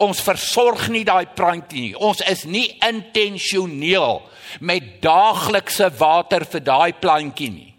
Ons 0.03 0.23
versorg 0.23 0.89
nie 0.95 1.05
daai 1.07 1.27
plantjie 1.35 1.89
nie. 1.89 1.95
Ons 1.95 2.23
is 2.27 2.45
nie 2.47 2.67
intentioneel 2.83 4.21
met 4.61 4.99
daaglikse 5.03 5.91
water 5.99 6.47
vir 6.47 6.67
daai 6.67 6.93
plantjie 6.99 7.51
nie. 7.51 7.71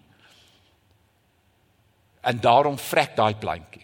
En 2.23 2.39
daarom 2.39 2.79
vrek 2.79 3.15
daai 3.19 3.35
plantjie. 3.35 3.82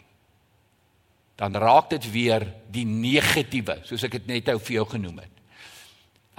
Dan 1.39 1.55
raak 1.55 1.89
dit 1.93 2.03
weer 2.11 2.43
die 2.67 2.85
negatiewe, 2.85 3.79
soos 3.87 4.03
ek 4.03 4.17
dit 4.17 4.25
net 4.27 4.49
nou 4.51 4.57
vir 4.59 4.81
jou 4.81 4.87
genoem 4.91 5.21
het. 5.23 5.35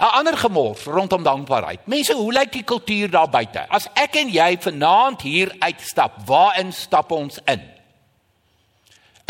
'n 0.01 0.13
Ander 0.17 0.37
gemors 0.37 0.83
rondom 0.85 1.23
dankbaarheid. 1.23 1.85
Mense, 1.85 2.13
hoe 2.13 2.33
lyk 2.33 2.51
die 2.51 2.63
kultuur 2.63 3.09
daar 3.09 3.29
buite? 3.29 3.65
As 3.69 3.87
ek 3.93 4.15
en 4.15 4.29
jy 4.29 4.57
vanaand 4.57 5.21
hier 5.21 5.55
uitstap, 5.59 6.21
waarin 6.25 6.73
stap 6.73 7.11
ons 7.11 7.39
in? 7.45 7.61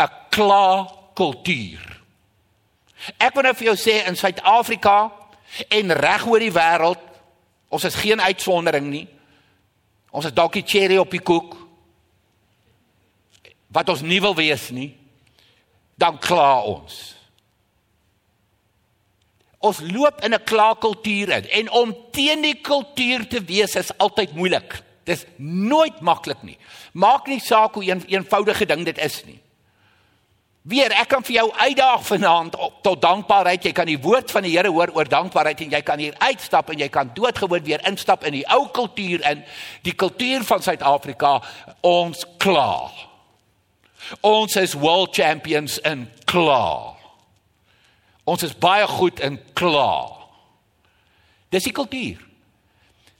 'n 0.00 0.08
Kla 0.30 0.88
kultuur. 1.14 2.00
Ek 3.18 3.34
wil 3.34 3.42
nou 3.42 3.54
vir 3.54 3.66
jou 3.66 3.76
sê 3.76 4.06
in 4.06 4.16
Suid-Afrika 4.16 5.12
en 5.68 5.92
reg 5.92 6.26
oor 6.26 6.38
die 6.38 6.52
wêreld, 6.52 7.00
ons 7.68 7.84
is 7.84 7.94
geen 7.94 8.20
uitsondering 8.20 8.86
nie. 8.86 9.08
Ons 10.10 10.24
is 10.24 10.32
dalk 10.32 10.52
die 10.52 10.66
cherry 10.66 10.96
op 10.96 11.10
die 11.10 11.20
koek 11.20 11.56
wat 13.72 13.88
ons 13.88 14.00
nie 14.00 14.20
wil 14.20 14.34
wees 14.36 14.70
nie. 14.70 15.01
Dan 15.94 16.18
kla 16.18 16.62
ons. 16.62 17.14
Ons 19.62 19.80
loop 19.80 20.24
in 20.24 20.34
'n 20.34 20.44
klaakultuur 20.44 21.28
in 21.30 21.48
en 21.48 21.70
om 21.70 21.96
teen 22.10 22.42
die 22.42 22.60
kultuur 22.60 23.28
te 23.28 23.44
wees 23.44 23.74
is 23.74 23.96
altyd 23.98 24.34
moeilik. 24.34 24.82
Dis 25.04 25.24
nooit 25.36 26.00
maklik 26.00 26.42
nie. 26.42 26.58
Maak 26.92 27.26
nie 27.26 27.40
saak 27.40 27.74
hoe 27.74 27.84
een, 27.84 28.02
eenvoudige 28.06 28.66
ding 28.66 28.84
dit 28.84 28.98
is 28.98 29.24
nie. 29.24 29.40
Weer, 30.62 30.92
ek 30.94 31.08
kan 31.10 31.24
vir 31.26 31.34
jou 31.40 31.48
uitdaag 31.58 32.04
vanaand 32.06 32.56
tot 32.86 33.00
dankbaarheid. 33.02 33.64
Jy 33.66 33.72
kan 33.74 33.88
die 33.90 33.98
woord 33.98 34.30
van 34.30 34.44
die 34.46 34.52
Here 34.54 34.70
hoor 34.70 34.92
oor 34.94 35.08
dankbaarheid 35.10 35.64
en 35.64 35.72
jy 35.74 35.80
kan 35.82 35.98
hier 35.98 36.14
uitstap 36.22 36.70
en 36.70 36.78
jy 36.78 36.86
kan 36.88 37.10
doodgewoon 37.16 37.64
weer 37.66 37.82
instap 37.90 38.22
in 38.24 38.36
die 38.36 38.44
ou 38.46 38.68
kultuur 38.70 39.26
in 39.26 39.42
die 39.82 39.94
kultuur 39.98 40.46
van 40.46 40.62
Suid-Afrika. 40.62 41.40
Ons 41.80 42.22
kla. 42.38 42.92
Ons 44.20 44.56
is 44.56 44.74
world 44.74 45.14
champions 45.14 45.78
in 45.78 46.08
kla. 46.24 46.96
Ons 48.24 48.42
is 48.46 48.54
baie 48.54 48.86
goed 48.86 49.20
in 49.20 49.38
kla. 49.58 50.10
Dis 51.52 51.66
die 51.68 51.74
kultuur. 51.74 52.20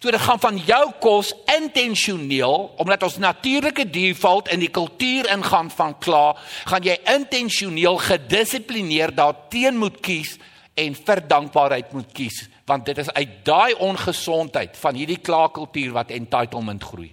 So 0.03 0.11
dit 0.11 0.21
gaan 0.21 0.41
van 0.43 0.57
jou 0.67 0.85
kos 0.99 1.31
intentioneel 1.55 2.73
omdat 2.83 3.05
ons 3.07 3.21
natuurlike 3.23 3.87
default 3.95 4.49
in 4.51 4.59
die 4.65 4.71
kultuur 4.71 5.29
ingaan 5.31 5.71
van 5.71 5.95
kla, 6.03 6.33
gaan 6.67 6.83
jy 6.83 6.97
intentioneel 7.15 8.01
gedissiplineerd 8.03 9.15
daarteen 9.17 9.79
moet 9.79 10.01
kies 10.03 10.35
en 10.75 10.97
vir 10.99 11.23
dankbaarheid 11.31 11.95
moet 11.95 12.11
kies 12.17 12.49
want 12.67 12.87
dit 12.87 12.99
is 12.99 13.11
uit 13.11 13.33
daai 13.47 13.75
ongesondheid 13.83 14.77
van 14.79 14.99
hierdie 14.99 15.19
klaakultuur 15.23 15.93
wat 15.93 16.15
entitlement 16.15 16.83
groei. 16.83 17.11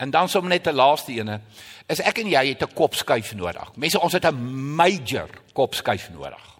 En 0.00 0.10
dan 0.10 0.28
sommer 0.28 0.50
net 0.50 0.66
'n 0.66 0.74
laaste 0.74 1.12
ene 1.12 1.40
is 1.86 2.00
ek 2.00 2.18
en 2.18 2.28
jy 2.28 2.46
het 2.48 2.62
'n 2.62 2.74
kopskuif 2.74 3.34
nodig. 3.34 3.76
Mense, 3.76 4.00
ons 4.00 4.12
het 4.12 4.24
'n 4.24 4.74
major 4.74 5.28
kopskuif 5.52 6.10
nodig. 6.10 6.58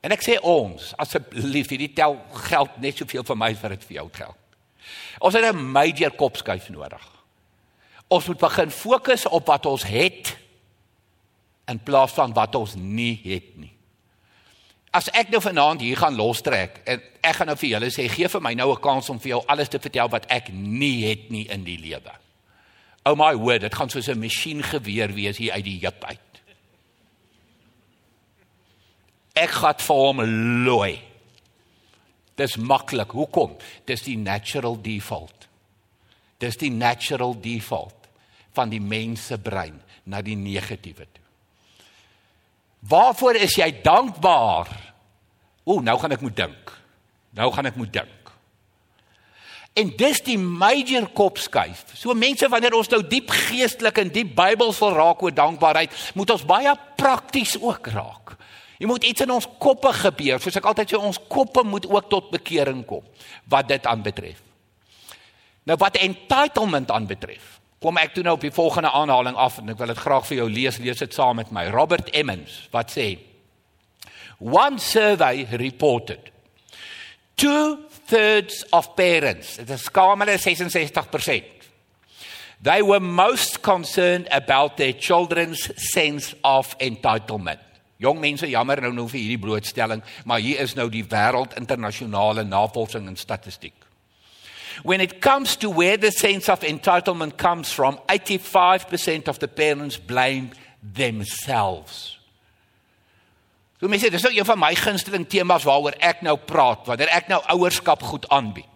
En 0.00 0.10
ek 0.10 0.22
sê 0.22 0.40
ons, 0.40 0.92
asseblief, 0.96 1.68
hierdie 1.68 1.92
tel 1.92 2.24
geld 2.32 2.76
net 2.78 2.96
soveel 2.96 3.24
vir 3.24 3.36
my 3.36 3.54
vir 3.54 3.68
dit 3.68 3.84
vir 3.84 3.96
jou 3.96 4.08
geld. 4.12 4.36
Ons 5.18 5.34
het 5.34 5.54
'n 5.54 5.70
major 5.72 6.10
kopskuif 6.10 6.68
nodig. 6.68 7.08
Ons 8.08 8.26
moet 8.26 8.38
begin 8.38 8.70
fokus 8.70 9.26
op 9.26 9.46
wat 9.46 9.66
ons 9.66 9.82
het 9.82 10.36
in 11.66 11.82
plaas 11.82 12.12
van 12.12 12.32
wat 12.32 12.54
ons 12.54 12.74
nie 12.74 13.20
het 13.24 13.56
nie. 13.56 13.72
As 14.90 15.10
ek 15.10 15.28
nou 15.28 15.40
vanaand 15.40 15.80
hier 15.80 15.96
gaan 15.96 16.14
lostrek 16.14 16.80
en 16.84 17.02
ek 17.20 17.34
gaan 17.34 17.46
nou 17.46 17.56
vir 17.56 17.68
julle 17.68 17.90
sê 17.90 18.08
gee 18.08 18.28
vir 18.28 18.40
my 18.40 18.54
nou 18.54 18.72
'n 18.72 18.80
kans 18.80 19.10
om 19.10 19.20
vir 19.20 19.28
jou 19.28 19.42
alles 19.46 19.68
te 19.68 19.78
vertel 19.78 20.08
wat 20.08 20.26
ek 20.28 20.52
nie 20.52 21.04
het 21.04 21.30
nie 21.30 21.48
in 21.48 21.64
die 21.64 21.78
lewe. 21.78 22.25
Oh 23.06 23.14
my 23.14 23.36
word, 23.38 23.62
dit 23.62 23.74
gaan 23.74 23.90
soos 23.90 24.08
'n 24.10 24.18
masjiengeweer 24.18 25.12
wees 25.14 25.38
hier 25.38 25.52
uit 25.52 25.64
die 25.64 25.78
heup 25.80 26.04
uit. 26.04 26.32
Ek 29.36 29.50
gaan 29.50 29.78
vir 29.78 29.96
hom 29.96 30.22
looi. 30.66 30.98
Dis 32.34 32.56
maklik. 32.56 33.10
Hoekom? 33.10 33.56
Dis 33.84 34.02
die 34.02 34.16
natural 34.16 34.80
default. 34.80 35.48
Dis 36.38 36.56
die 36.56 36.70
natural 36.70 37.36
default 37.40 38.08
van 38.56 38.72
die 38.72 38.80
mens 38.80 39.26
se 39.26 39.38
brein 39.38 39.80
na 40.04 40.22
die 40.22 40.36
negatiewe 40.36 41.06
toe. 41.12 41.24
Waarvoor 42.88 43.40
is 43.40 43.56
jy 43.58 43.70
dankbaar? 43.82 44.68
Ooh, 45.64 45.82
nou 45.82 45.98
gaan 45.98 46.14
ek 46.14 46.20
moet 46.24 46.36
dink. 46.36 46.72
Nou 47.36 47.50
gaan 47.52 47.66
ek 47.66 47.76
moet 47.76 47.92
dink. 47.92 48.15
En 49.76 49.90
dis 49.98 50.20
die 50.24 50.38
major 50.40 51.04
kopskuif. 51.12 51.84
So 51.92 52.14
mense 52.16 52.48
wanneer 52.48 52.76
ons 52.78 52.88
nou 52.92 53.02
diep 53.04 53.28
geestelik 53.30 54.00
en 54.00 54.12
diep 54.12 54.32
Bybels 54.36 54.80
wil 54.80 54.94
raak 54.96 55.22
oor 55.22 55.34
dankbaarheid, 55.36 55.92
moet 56.16 56.32
ons 56.32 56.46
baie 56.48 56.72
prakties 56.96 57.58
ook 57.60 57.90
raak. 57.92 58.36
Jy 58.80 58.88
moet 58.88 59.04
iets 59.08 59.24
in 59.24 59.32
ons 59.32 59.48
koppe 59.60 59.92
gebeur, 59.96 60.40
soos 60.40 60.56
ek 60.58 60.68
altyd 60.68 60.92
sê 60.92 60.98
ons 61.00 61.20
koppe 61.32 61.64
moet 61.64 61.86
ook 61.88 62.08
tot 62.12 62.32
bekering 62.32 62.82
kom 62.88 63.04
wat 63.52 63.70
dit 63.70 63.86
aanbetref. 63.88 64.42
Nou 65.66 65.78
wat 65.80 65.96
entitlement 65.98 66.90
aanbetref, 66.92 67.56
kom 67.82 67.96
ek 68.00 68.14
toe 68.14 68.24
nou 68.26 68.36
op 68.36 68.44
die 68.44 68.54
volgende 68.54 68.92
aanhaling 68.92 69.36
af 69.40 69.58
en 69.60 69.72
ek 69.72 69.80
wil 69.80 69.92
dit 69.92 70.02
graag 70.02 70.28
vir 70.28 70.40
jou 70.42 70.48
lees, 70.52 70.80
lees 70.82 71.00
dit 71.04 71.16
saam 71.16 71.40
met 71.40 71.52
my. 71.52 71.66
Robert 71.72 72.12
Emmons 72.16 72.66
wat 72.74 72.92
sê 72.92 73.14
One 74.36 74.76
survey 74.78 75.46
reported 75.56 76.32
two 77.40 77.78
thirds 78.06 78.64
of 78.72 78.94
parents, 78.94 79.56
dit 79.56 79.70
is 79.70 79.86
skamele 79.90 80.38
66%. 80.38 81.52
They 82.62 82.82
were 82.82 83.00
most 83.00 83.60
concerned 83.62 84.28
about 84.30 84.76
their 84.76 84.92
children's 84.92 85.70
sense 85.92 86.34
of 86.42 86.74
entitlement. 86.78 87.60
Jong 87.98 88.20
mense 88.20 88.48
jammer 88.48 88.80
nou 88.84 88.92
nou 88.92 89.06
vir 89.08 89.22
hierdie 89.22 89.40
blootstelling, 89.40 90.02
maar 90.24 90.40
hier 90.44 90.60
is 90.60 90.74
nou 90.76 90.88
die 90.92 91.04
wêreld 91.04 91.56
internasionale 91.56 92.44
navorsing 92.44 93.08
en 93.08 93.16
statistiek. 93.16 93.74
When 94.82 95.00
it 95.00 95.20
comes 95.20 95.56
to 95.56 95.70
where 95.70 95.96
the 95.96 96.10
sense 96.12 96.52
of 96.52 96.60
entitlement 96.60 97.38
comes 97.38 97.72
from, 97.72 97.98
85% 98.08 99.28
of 99.28 99.38
the 99.38 99.48
parents 99.48 99.96
blame 99.96 100.50
themselves. 100.82 102.15
So 103.86 103.90
mense, 103.92 104.08
dis 104.10 104.24
nou 104.26 104.32
een 104.34 104.46
van 104.48 104.58
my 104.58 104.72
gunsteling 104.74 105.24
temas 105.30 105.62
waaroor 105.62 105.94
ek 106.02 106.24
nou 106.26 106.32
praat, 106.42 106.80
wanneer 106.88 107.10
ek 107.14 107.28
nou 107.30 107.36
ouerskap 107.54 108.00
goed 108.02 108.24
aanbied 108.34 108.66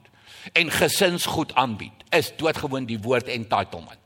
en 0.54 0.70
gesinsgoed 0.70 1.50
aanbied, 1.58 2.04
is 2.14 2.28
doodgewoon 2.38 2.86
die 2.86 2.98
woord 3.02 3.26
entitlement. 3.34 3.98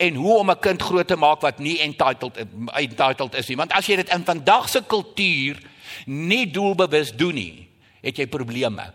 En 0.00 0.16
hoe 0.16 0.38
om 0.38 0.50
'n 0.50 0.58
kind 0.64 0.82
groot 0.82 1.06
te 1.06 1.16
maak 1.16 1.44
wat 1.44 1.58
nie 1.58 1.76
entitled 1.84 2.40
entitled 2.72 3.34
is 3.34 3.48
nie, 3.48 3.56
want 3.56 3.72
as 3.72 3.86
jy 3.86 3.96
dit 3.96 4.08
in 4.08 4.24
vandag 4.24 4.68
se 4.68 4.80
kultuur 4.80 5.60
nie 6.06 6.50
doelbewus 6.50 7.12
doen 7.12 7.34
nie, 7.34 7.68
het 8.00 8.16
jy 8.16 8.26
probleme. 8.26 8.92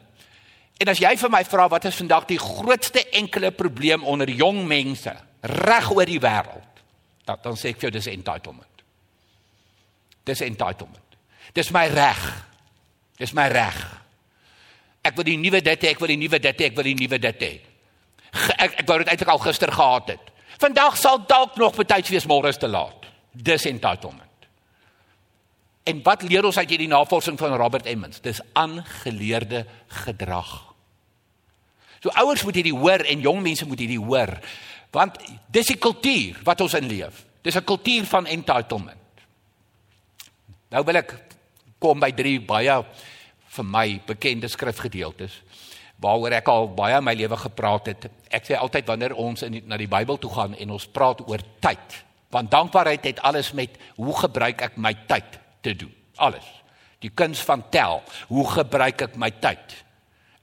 En 0.77 0.87
as 0.87 0.97
jy 0.97 1.15
vir 1.15 1.29
my 1.29 1.43
vra 1.43 1.69
wat 1.69 1.85
is 1.85 1.95
vandag 1.95 2.25
die 2.25 2.39
grootste 2.39 3.09
enkele 3.09 3.51
probleem 3.51 4.03
onder 4.03 4.29
jong 4.29 4.65
mense 4.67 5.15
reg 5.41 5.91
oor 5.91 6.05
die 6.05 6.19
wêreld, 6.19 6.81
dan 7.25 7.55
sê 7.55 7.69
ek 7.69 7.75
vir 7.75 7.91
jou 7.91 7.91
dis 7.91 8.07
entitlement. 8.07 8.83
Dis 10.23 10.41
entitlement. 10.41 11.04
Dis 11.55 11.71
my 11.71 11.87
reg. 11.87 12.21
Dis 13.17 13.33
my 13.35 13.47
reg. 13.51 13.77
Ek 15.05 15.15
wil 15.15 15.27
die 15.27 15.37
nuwe 15.39 15.61
dit 15.63 15.85
hê, 15.85 15.93
ek 15.93 16.01
wil 16.01 16.11
die 16.11 16.19
nuwe 16.19 16.39
dit 16.41 16.61
hê, 16.61 16.69
ek 16.69 16.75
wil 16.75 16.87
die 16.89 16.97
nuwe 16.97 17.19
dit 17.21 17.43
hê. 17.45 17.53
Ek 18.59 18.81
ek 18.81 18.87
wou 18.89 18.97
dit 18.99 19.11
eintlik 19.11 19.31
al 19.31 19.43
gister 19.43 19.71
gehad 19.71 20.15
het. 20.15 20.31
Vandag 20.59 20.97
sal 20.99 21.21
dalk 21.27 21.55
nog 21.59 21.75
betyds 21.77 22.11
wees 22.11 22.27
môre 22.27 22.51
is 22.51 22.59
te 22.59 22.67
laat. 22.67 23.07
Dis 23.31 23.67
entitlement. 23.69 24.23
En 25.85 26.01
wat 26.03 26.23
leer 26.25 26.47
ons 26.47 26.57
uit 26.57 26.71
hierdie 26.73 26.89
navorsing 26.89 27.37
van 27.37 27.53
Robert 27.59 27.85
Emmons? 27.85 28.21
Dis 28.25 28.41
aangeleerde 28.57 29.65
gedrag. 30.03 30.51
So 32.01 32.11
ouers 32.21 32.43
moet 32.43 32.57
hierdie 32.59 32.75
hoor 32.75 33.05
en 33.05 33.21
jong 33.21 33.43
mense 33.45 33.67
moet 33.69 33.83
hierdie 33.83 34.01
hoor. 34.01 34.33
Want 34.95 35.19
dis 35.53 35.71
die 35.73 35.79
kultuur 35.81 36.41
wat 36.47 36.63
ons 36.65 36.75
in 36.79 36.89
leef. 36.89 37.23
Dis 37.45 37.55
'n 37.55 37.63
kultuur 37.63 38.05
van 38.05 38.25
entitlement. 38.25 39.03
Nou 40.69 40.83
wil 40.83 40.95
ek 40.95 41.13
kom 41.85 42.01
by 42.01 42.09
drie 42.17 42.39
baie 42.41 42.79
vir 43.55 43.67
my 43.69 43.87
bekende 44.09 44.49
skrifgedeeltes 44.49 45.37
waaroor 46.01 46.33
ek 46.35 46.49
al 46.51 46.67
baie 46.75 46.97
in 46.97 47.05
my 47.07 47.13
lewe 47.15 47.37
gepraat 47.39 47.85
het. 47.87 48.07
Ek 48.27 48.43
sê 48.43 48.57
altyd 48.59 48.89
wanneer 48.89 49.13
ons 49.15 49.45
in 49.47 49.53
die, 49.55 49.61
na 49.63 49.77
die 49.79 49.87
Bybel 49.87 50.19
toe 50.19 50.31
gaan 50.33 50.57
en 50.59 50.73
ons 50.75 50.87
praat 50.91 51.21
oor 51.23 51.39
tyd, 51.63 51.95
want 52.35 52.51
dankbaarheid 52.51 53.07
het 53.07 53.21
alles 53.23 53.53
met 53.55 53.77
hoe 53.95 54.15
gebruik 54.25 54.65
ek 54.67 54.75
my 54.75 54.91
tyd 55.07 55.39
te 55.63 55.71
doen. 55.85 55.93
Alles. 56.19 56.45
Die 56.99 57.13
kuns 57.15 57.39
van 57.47 57.63
tel, 57.71 58.01
hoe 58.27 58.43
gebruik 58.57 59.05
ek 59.07 59.15
my 59.21 59.31
tyd? 59.39 59.77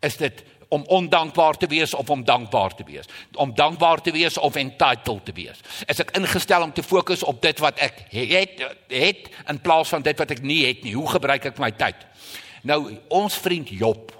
Is 0.00 0.16
dit 0.20 0.40
om 0.72 0.84
ondankbaar 0.88 1.58
te 1.60 1.68
wees 1.68 1.94
of 1.94 2.10
om 2.10 2.24
dankbaar 2.24 2.74
te 2.74 2.84
wees? 2.88 3.08
Om 3.36 3.54
dankbaar 3.54 4.00
te 4.00 4.12
wees 4.12 4.38
of 4.38 4.56
entitled 4.56 5.24
te 5.24 5.34
wees? 5.36 5.60
Is 5.86 6.00
ek 6.00 6.14
ingestel 6.16 6.64
om 6.64 6.72
te 6.72 6.84
fokus 6.84 7.24
op 7.28 7.42
dit 7.44 7.60
wat 7.60 7.80
ek 7.84 8.06
het 8.14 8.62
het 8.88 9.28
in 9.52 9.60
plaas 9.60 9.92
van 9.92 10.04
dit 10.04 10.18
wat 10.18 10.32
ek 10.32 10.40
nie 10.40 10.62
het 10.64 10.80
nie? 10.86 10.94
Hoe 10.96 11.10
gebruik 11.12 11.50
ek 11.52 11.60
my 11.60 11.70
tyd? 11.76 12.06
Nou 12.64 12.80
ons 13.12 13.36
vriend 13.44 13.68
Job 13.68 14.14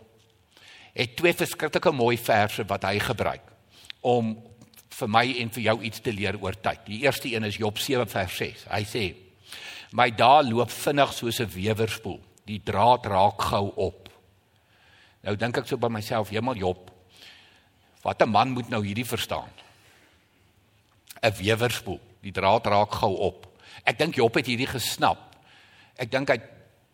het 0.92 1.16
twee 1.16 1.32
verskriklike 1.32 1.94
mooi 1.96 2.18
verse 2.20 2.66
wat 2.68 2.84
hy 2.84 2.98
gebruik 3.00 3.48
om 4.04 4.34
vir 4.92 5.08
my 5.08 5.24
en 5.40 5.52
vir 5.54 5.66
jou 5.70 5.76
iets 5.88 6.04
te 6.04 6.12
leer 6.12 6.36
oor 6.42 6.58
tyd. 6.60 6.84
Die 6.90 7.00
eerste 7.06 7.32
een 7.32 7.48
is 7.48 7.56
Job 7.56 7.80
7 7.80 8.04
vers 8.12 8.36
6. 8.36 8.66
Hy 8.68 8.82
sê: 8.84 9.04
"My 9.92 10.10
dae 10.10 10.44
loop 10.44 10.70
vinnig 10.70 11.12
soos 11.12 11.40
'n 11.40 11.48
wewerspoel. 11.48 12.20
Die 12.44 12.60
draad 12.60 13.06
raak 13.06 13.40
gou 13.40 13.72
op." 13.76 14.01
Nou 15.22 15.36
dink 15.38 15.58
ek 15.58 15.68
so 15.70 15.78
by 15.78 15.88
myself, 15.88 16.30
hemel 16.34 16.58
Job. 16.58 16.90
Wat 18.02 18.22
'n 18.22 18.30
man 18.30 18.50
moet 18.50 18.68
nou 18.68 18.84
hierdie 18.84 19.06
verstaan? 19.06 19.50
'n 21.22 21.32
Wewerspoel. 21.38 22.00
Die 22.22 22.32
draad 22.32 22.66
raak 22.66 22.92
gou 22.92 23.16
op. 23.16 23.46
Ek 23.84 23.98
dink 23.98 24.14
Job 24.14 24.34
het 24.34 24.46
hierdie 24.46 24.66
gesnap. 24.66 25.36
Ek 25.96 26.10
dink 26.10 26.28
hy 26.28 26.40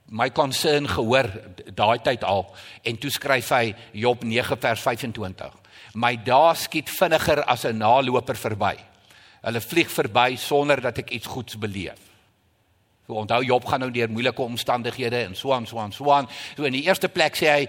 my 0.09 0.31
concern 0.31 0.89
gehoor 0.89 1.29
daai 1.75 1.99
tyd 1.99 2.25
al 2.25 2.47
en 2.83 2.97
toe 2.97 3.11
skryf 3.11 3.51
hy 3.51 3.75
Job 3.93 4.25
9 4.25 4.57
vers 4.57 4.81
25. 4.81 5.53
My 5.95 6.17
dae 6.17 6.55
skiet 6.55 6.89
vinniger 6.89 7.45
as 7.45 7.65
'n 7.65 7.79
naloper 7.79 8.37
verby. 8.37 8.77
Hulle 9.43 9.61
vlieg 9.61 9.91
verby 9.91 10.37
sonder 10.37 10.81
dat 10.81 10.99
ek 10.99 11.11
iets 11.11 11.27
goeds 11.27 11.57
beleef. 11.57 12.08
So 13.09 13.17
onthou 13.17 13.41
Job 13.41 13.65
gaan 13.65 13.81
nou 13.81 13.89
deur 13.89 14.11
moeilike 14.13 14.43
omstandighede 14.45 15.23
en 15.31 15.37
so 15.37 15.53
aan 15.57 15.67
so 15.67 15.79
aan 15.81 15.93
so 15.97 16.11
aan. 16.13 16.27
So 16.57 16.67
in 16.69 16.75
die 16.77 16.83
eerste 16.85 17.09
plek 17.09 17.39
sê 17.41 17.47
hy 17.49 17.69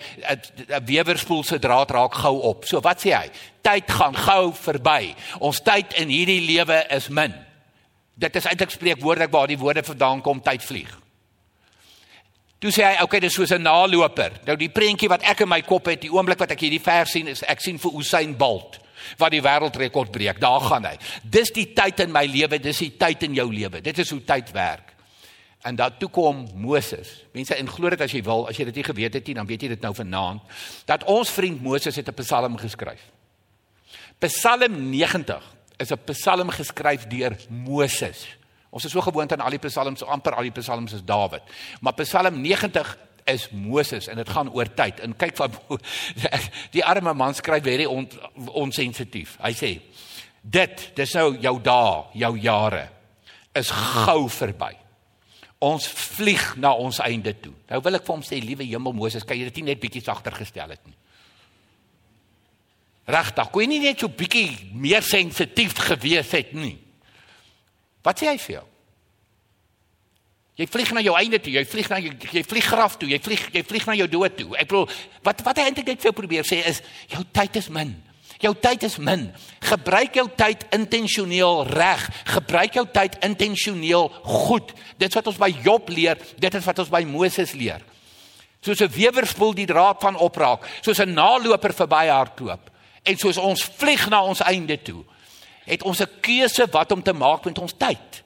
'n 0.67 0.86
wewerspoel 0.86 1.43
se 1.43 1.60
draad 1.60 1.91
raak 1.91 2.13
gou 2.13 2.41
op. 2.41 2.65
So 2.65 2.82
wat 2.82 2.99
sê 2.99 3.15
hy? 3.15 3.30
Tyd 3.62 3.91
gaan 3.91 4.15
gou 4.15 4.52
verby. 4.54 5.15
Ons 5.39 5.62
tyd 5.62 5.93
in 5.93 6.10
hierdie 6.10 6.41
lewe 6.41 6.84
is 6.89 7.08
min. 7.08 7.34
Dit 8.15 8.36
is 8.36 8.45
eintlik 8.45 8.69
spreekwoordelik 8.69 9.32
waar 9.32 9.47
die 9.47 9.58
woorde 9.58 9.84
vandaan 9.84 10.21
kom 10.21 10.41
tyd 10.41 10.63
vlieg. 10.63 10.99
Toe 12.60 12.71
sê 12.71 12.84
hy, 12.84 12.93
"Oké, 12.93 13.04
okay, 13.04 13.19
dis 13.19 13.34
soos 13.34 13.52
'n 13.52 13.62
naloper." 13.62 14.32
Nou 14.45 14.58
die 14.58 14.69
prentjie 14.69 15.08
wat 15.08 15.23
ek 15.23 15.39
in 15.39 15.47
my 15.47 15.62
kop 15.62 15.86
het, 15.86 16.02
die 16.02 16.12
oomblik 16.12 16.39
wat 16.39 16.52
ek 16.52 16.60
hierdie 16.60 16.84
vers 16.84 17.12
sien, 17.12 17.28
is 17.28 17.43
ek 17.43 17.62
sien 17.62 17.80
vir 17.80 17.91
Usain 17.91 18.36
Bolt 18.36 18.80
wat 19.17 19.32
die 19.32 19.41
wêreldrekord 19.41 20.12
breek. 20.12 20.39
Daar 20.39 20.62
gaan 20.62 20.86
hy. 20.86 20.97
Dis 21.23 21.49
die 21.52 21.73
tyd 21.73 21.99
in 21.99 22.12
my 22.12 22.25
lewe, 22.25 22.60
dis 22.60 22.78
die 22.78 22.97
tyd 22.97 23.23
in 23.23 23.34
jou 23.34 23.54
lewe. 23.54 23.82
Dit 23.82 23.97
is 23.99 24.10
hoe 24.10 24.23
tyd 24.25 24.52
werk. 24.52 24.88
En 25.62 25.76
dan 25.76 25.98
toe 25.98 26.10
kom 26.10 26.48
Moses. 26.56 27.26
Mense, 27.34 27.56
en 27.56 27.67
glo 27.69 27.89
dit 27.89 28.02
as 28.02 28.13
jy 28.15 28.22
wil, 28.24 28.48
as 28.48 28.58
jy 28.58 28.65
dit 28.69 28.80
nie 28.80 28.84
geweet 28.88 29.13
het 29.13 29.28
nie, 29.28 29.36
dan 29.36 29.48
weet 29.48 29.65
jy 29.65 29.72
dit 29.74 29.82
nou 29.84 29.91
vanaand, 29.95 30.60
dat 30.88 31.04
ons 31.04 31.32
vriend 31.36 31.62
Moses 31.62 31.95
het 31.95 32.08
'n 32.08 32.15
Psalm 32.22 32.58
geskryf. 32.58 33.02
Psalm 34.19 34.89
90 34.89 35.43
is 35.78 35.91
'n 35.91 36.04
Psalm 36.06 36.50
geskryf 36.50 37.08
deur 37.08 37.36
Moses. 37.50 38.28
Ons 38.69 38.86
is 38.86 38.91
so 38.91 39.02
gewoond 39.02 39.32
aan 39.32 39.41
al 39.41 39.50
die 39.50 39.60
psalms, 39.60 40.04
amper 40.04 40.36
al 40.36 40.45
die 40.45 40.52
psalms 40.52 40.93
is 40.93 41.04
Dawid. 41.04 41.41
Maar 41.82 41.93
Psalm 41.93 42.41
90 42.41 42.98
is 43.26 43.50
Moses 43.50 44.08
en 44.08 44.15
dit 44.15 44.30
gaan 44.30 44.52
oor 44.54 44.74
tyd. 44.74 45.00
En 45.00 45.15
kyk 45.15 45.38
wat 45.38 45.52
die 46.76 46.86
arme 46.86 47.13
man 47.13 47.34
skryf 47.34 47.63
baie 47.63 47.89
on, 47.89 48.10
onsensitief. 48.48 49.38
Hy 49.41 49.54
sê: 49.54 49.82
"Dit, 50.41 50.91
dis 50.95 51.13
nou 51.13 51.38
jou 51.41 51.62
dae, 51.62 52.04
jou 52.13 52.38
jare 52.38 52.89
is 53.54 53.72
gou 53.72 54.30
verby. 54.30 54.76
Ons 55.60 55.88
vlieg 55.88 56.56
na 56.58 56.72
ons 56.74 57.02
einde 57.04 57.34
toe." 57.39 57.54
Nou 57.69 57.82
wil 57.84 58.00
ek 58.00 58.06
vir 58.08 58.15
hom 58.15 58.24
sê, 58.24 58.39
liewe 58.39 58.63
Hemel 58.63 58.95
Moses, 58.95 59.24
kan 59.28 59.38
jy 59.38 59.50
dit 59.50 59.62
nie 59.62 59.72
net 59.74 59.82
bietjie 59.82 60.04
sagter 60.04 60.32
gestel 60.32 60.69
het 60.69 60.86
nie? 60.88 60.95
Regtig, 63.10 63.50
kon 63.52 63.63
jy 63.63 63.67
nie 63.67 63.80
net 63.80 64.00
so 64.00 64.08
bietjie 64.08 64.72
meer 64.74 65.02
sensitief 65.02 65.74
gewees 65.89 66.32
het 66.32 66.54
nie? 66.54 66.78
Wat 68.06 68.19
sê 68.22 68.30
hy 68.30 68.38
vir 68.38 68.60
jou? 68.60 68.65
Jy 70.60 70.67
vlieg 70.67 70.91
na 70.91 71.02
jou 71.02 71.15
einde 71.15 71.39
toe, 71.39 71.54
jy 71.56 71.63
vlieg 71.72 71.89
na 71.89 71.98
jou 72.04 72.12
jy 72.36 72.43
vlieg 72.43 72.65
graf 72.67 72.98
toe, 73.00 73.08
jy 73.08 73.19
vlieg 73.24 73.45
jy 73.56 73.63
vlieg 73.63 73.86
na 73.88 73.95
jou 73.95 74.08
dood 74.12 74.36
toe. 74.36 74.50
Ek 74.60 74.67
bedoel, 74.67 74.89
wat 75.24 75.43
wat 75.45 75.62
hy 75.62 75.69
eintlik 75.69 75.88
net 75.88 76.02
vir 76.04 76.10
jou 76.10 76.17
probeer 76.17 76.48
sê 76.48 76.60
is 76.67 76.82
jou 77.08 77.24
tyd 77.32 77.56
is 77.62 77.69
min. 77.72 77.93
Jou 78.39 78.54
tyd 78.56 78.84
is 78.88 78.97
min. 78.97 79.28
Gebruik 79.60 80.15
jou 80.15 80.25
tyd 80.36 80.65
intentioneel 80.75 81.65
reg. 81.67 82.06
Gebruik 82.32 82.73
jou 82.80 82.86
tyd 82.88 83.17
intentioneel 83.25 84.10
goed. 84.23 84.71
Dit 84.97 85.13
wat 85.13 85.28
ons 85.28 85.38
by 85.38 85.52
Job 85.63 85.89
leer, 85.91 86.17
dit 86.39 86.56
is 86.56 86.65
wat 86.65 86.80
ons 86.80 86.89
by 86.89 87.04
Moses 87.04 87.52
leer. 87.54 87.84
Soos 88.62 88.82
'n 88.82 88.91
wewer 88.91 89.28
spoel 89.28 89.54
die 89.54 89.65
draad 89.65 90.02
van 90.02 90.15
opraak, 90.15 90.67
soos 90.82 90.99
'n 90.99 91.13
naloper 91.13 91.73
verby 91.73 92.08
hardloop 92.08 92.69
en 93.04 93.17
soos 93.17 93.38
ons 93.38 93.63
vlieg 93.63 94.10
na 94.10 94.23
ons 94.23 94.41
einde 94.41 94.82
toe 94.82 95.04
het 95.69 95.84
ons 95.84 96.02
'n 96.02 96.19
keuse 96.21 96.67
wat 96.71 96.91
om 96.91 97.04
te 97.04 97.13
maak 97.13 97.45
met 97.45 97.58
ons 97.60 97.73
tyd. 97.78 98.23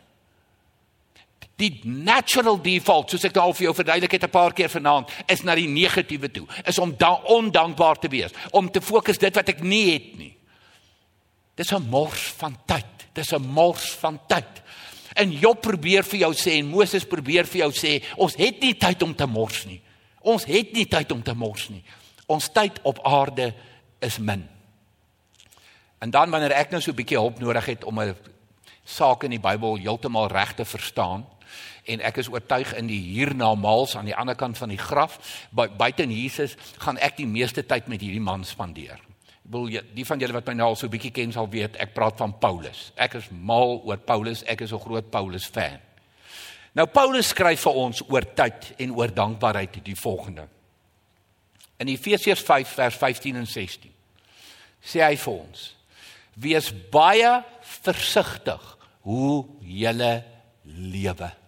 Die 1.62 1.80
natural 1.84 2.58
default, 2.62 3.12
soos 3.12 3.24
ek 3.24 3.38
al 3.38 3.54
vir 3.54 3.68
jou 3.68 3.74
verduidelik 3.78 4.12
het 4.12 4.24
'n 4.24 4.30
paar 4.30 4.54
keer 4.54 4.70
vanaand, 4.70 5.10
is 5.28 5.44
na 5.44 5.56
die 5.56 5.68
negatiewe 5.68 6.32
toe. 6.32 6.48
Is 6.66 6.80
om 6.80 6.96
ondankbaar 7.24 8.00
te 8.00 8.08
wees, 8.08 8.32
om 8.52 8.72
te 8.72 8.82
fokus 8.82 9.18
dit 9.18 9.36
wat 9.36 9.50
ek 9.50 9.62
nie 9.62 9.92
het 9.92 10.18
nie. 10.18 10.36
Dis 11.56 11.72
'n 11.72 11.90
mors 11.90 12.34
van 12.38 12.58
tyd. 12.66 12.86
Dis 13.14 13.32
'n 13.32 13.42
mors 13.42 13.92
van 13.92 14.20
tyd. 14.28 14.62
En 15.14 15.32
Job 15.32 15.62
probeer 15.62 16.04
vir 16.04 16.20
jou 16.20 16.34
sê 16.34 16.58
en 16.58 16.66
Moses 16.66 17.06
probeer 17.06 17.46
vir 17.46 17.58
jou 17.58 17.72
sê, 17.72 18.04
ons 18.18 18.36
het 18.36 18.62
nie 18.62 18.74
tyd 18.74 19.02
om 19.02 19.16
te 19.16 19.26
mors 19.26 19.66
nie. 19.66 19.82
Ons 20.22 20.46
het 20.46 20.74
nie 20.74 20.86
tyd 20.86 21.12
om 21.12 21.22
te 21.24 21.34
mors 21.34 21.70
nie. 21.70 21.84
Ons 22.26 22.50
tyd 22.50 22.80
op 22.84 23.00
aarde 23.06 23.54
is 24.00 24.18
min. 24.18 24.48
En 26.00 26.12
dan 26.12 26.32
wanneer 26.32 26.52
ek 26.52 26.72
nou 26.72 26.82
so 26.82 26.92
'n 26.92 26.96
bietjie 26.96 27.18
hulp 27.18 27.40
nodig 27.40 27.66
het 27.66 27.84
om 27.84 28.00
'n 28.00 28.16
saak 28.84 29.24
in 29.24 29.30
die 29.30 29.40
Bybel 29.40 29.78
heeltemal 29.78 30.28
reg 30.28 30.54
te 30.54 30.66
verstaan 30.66 31.26
en 31.86 32.02
ek 32.02 32.18
is 32.24 32.30
oortuig 32.32 32.74
in 32.80 32.88
die 32.88 33.02
hiernamaals 33.14 33.96
aan 33.96 34.08
die 34.08 34.16
ander 34.16 34.36
kant 34.40 34.58
van 34.58 34.72
die 34.72 34.80
graf 34.80 35.20
buite 35.52 36.04
in 36.04 36.12
Jesus 36.12 36.56
gaan 36.78 36.98
ek 36.98 37.18
die 37.18 37.28
meeste 37.28 37.66
tyd 37.68 37.88
met 37.92 38.02
hierdie 38.02 38.24
man 38.24 38.46
spandeer. 38.48 39.00
Ek 39.44 39.52
bedoel 39.52 39.82
die 39.96 40.06
van 40.08 40.20
julle 40.20 40.34
wat 40.38 40.48
my 40.48 40.54
nou 40.54 40.70
al 40.72 40.78
so 40.80 40.88
bietjie 40.92 41.12
ken 41.12 41.34
sal 41.36 41.50
weet 41.52 41.76
ek 41.84 41.94
praat 41.96 42.18
van 42.22 42.38
Paulus. 42.40 42.92
Ek 42.96 43.18
is 43.20 43.28
mal 43.32 43.82
oor 43.84 44.00
Paulus, 44.00 44.44
ek 44.48 44.62
is 44.62 44.72
'n 44.74 44.80
groot 44.80 45.12
Paulus 45.12 45.46
fan. 45.46 45.80
Nou 46.74 46.88
Paulus 46.88 47.28
skryf 47.28 47.62
vir 47.68 47.74
ons 47.74 48.02
oor 48.10 48.26
tyd 48.36 48.74
en 48.78 48.96
oor 48.96 49.12
dankbaarheid 49.14 49.84
die 49.84 49.96
volgende. 49.96 50.48
In 51.78 51.88
Efesiërs 51.88 52.42
5 52.42 52.68
vers 52.68 52.96
15 52.96 53.36
en 53.36 53.46
16 53.46 53.92
sê 54.84 55.04
hy 55.04 55.16
vir 55.16 55.34
ons: 55.34 55.76
Wees 56.36 56.72
baie 56.92 57.44
versigtig 57.62 58.78
hoe 59.02 59.46
jy 59.62 59.94
lewe. 60.64 61.43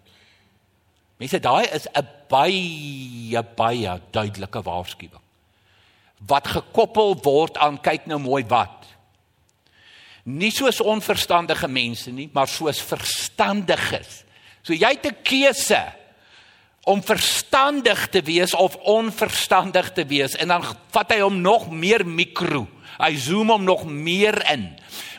Mense, 1.18 1.40
daai 1.40 1.68
is 1.72 1.88
'n 1.88 2.08
baie 2.28 3.44
baie 3.56 4.02
duidelike 4.12 4.62
waarskuwing. 4.62 5.22
Wat 6.28 6.48
gekoppel 6.48 7.16
word 7.22 7.58
aan 7.58 7.82
kyk 7.82 8.06
nou 8.06 8.20
mooi 8.20 8.44
wat. 8.48 8.86
Nie 10.24 10.52
soos 10.52 10.82
onverstandige 10.82 11.68
mense 11.68 12.12
nie, 12.12 12.30
maar 12.34 12.48
soos 12.48 12.82
verstandiges. 12.82 14.24
So 14.64 14.74
jy 14.74 14.90
het 14.90 15.06
'n 15.06 15.22
keuse 15.24 15.94
om 16.84 17.02
verstandig 17.04 18.08
te 18.10 18.22
wees 18.22 18.54
of 18.54 18.76
onverstandig 18.76 19.92
te 19.94 20.06
wees 20.06 20.36
en 20.36 20.48
dan 20.48 20.64
vat 20.94 21.12
hy 21.12 21.20
hom 21.20 21.42
nog 21.42 21.70
meer 21.72 22.06
mikro. 22.06 22.68
Hy 22.98 23.16
zoom 23.18 23.50
hom 23.50 23.64
nog 23.64 23.86
meer 23.86 24.38
in. 24.52 24.70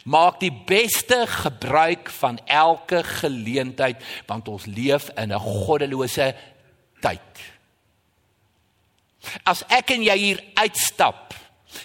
Maak 0.07 0.39
die 0.41 0.53
beste 0.53 1.25
gebruik 1.27 2.11
van 2.21 2.39
elke 2.47 3.03
geleentheid 3.03 4.03
want 4.29 4.49
ons 4.49 4.67
leef 4.71 5.11
in 5.19 5.33
'n 5.33 5.43
goddelose 5.43 6.35
tyd. 7.03 7.33
As 9.43 9.65
ek 9.69 9.91
en 9.91 10.03
jy 10.03 10.17
hier 10.19 10.43
uitstap, 10.55 11.35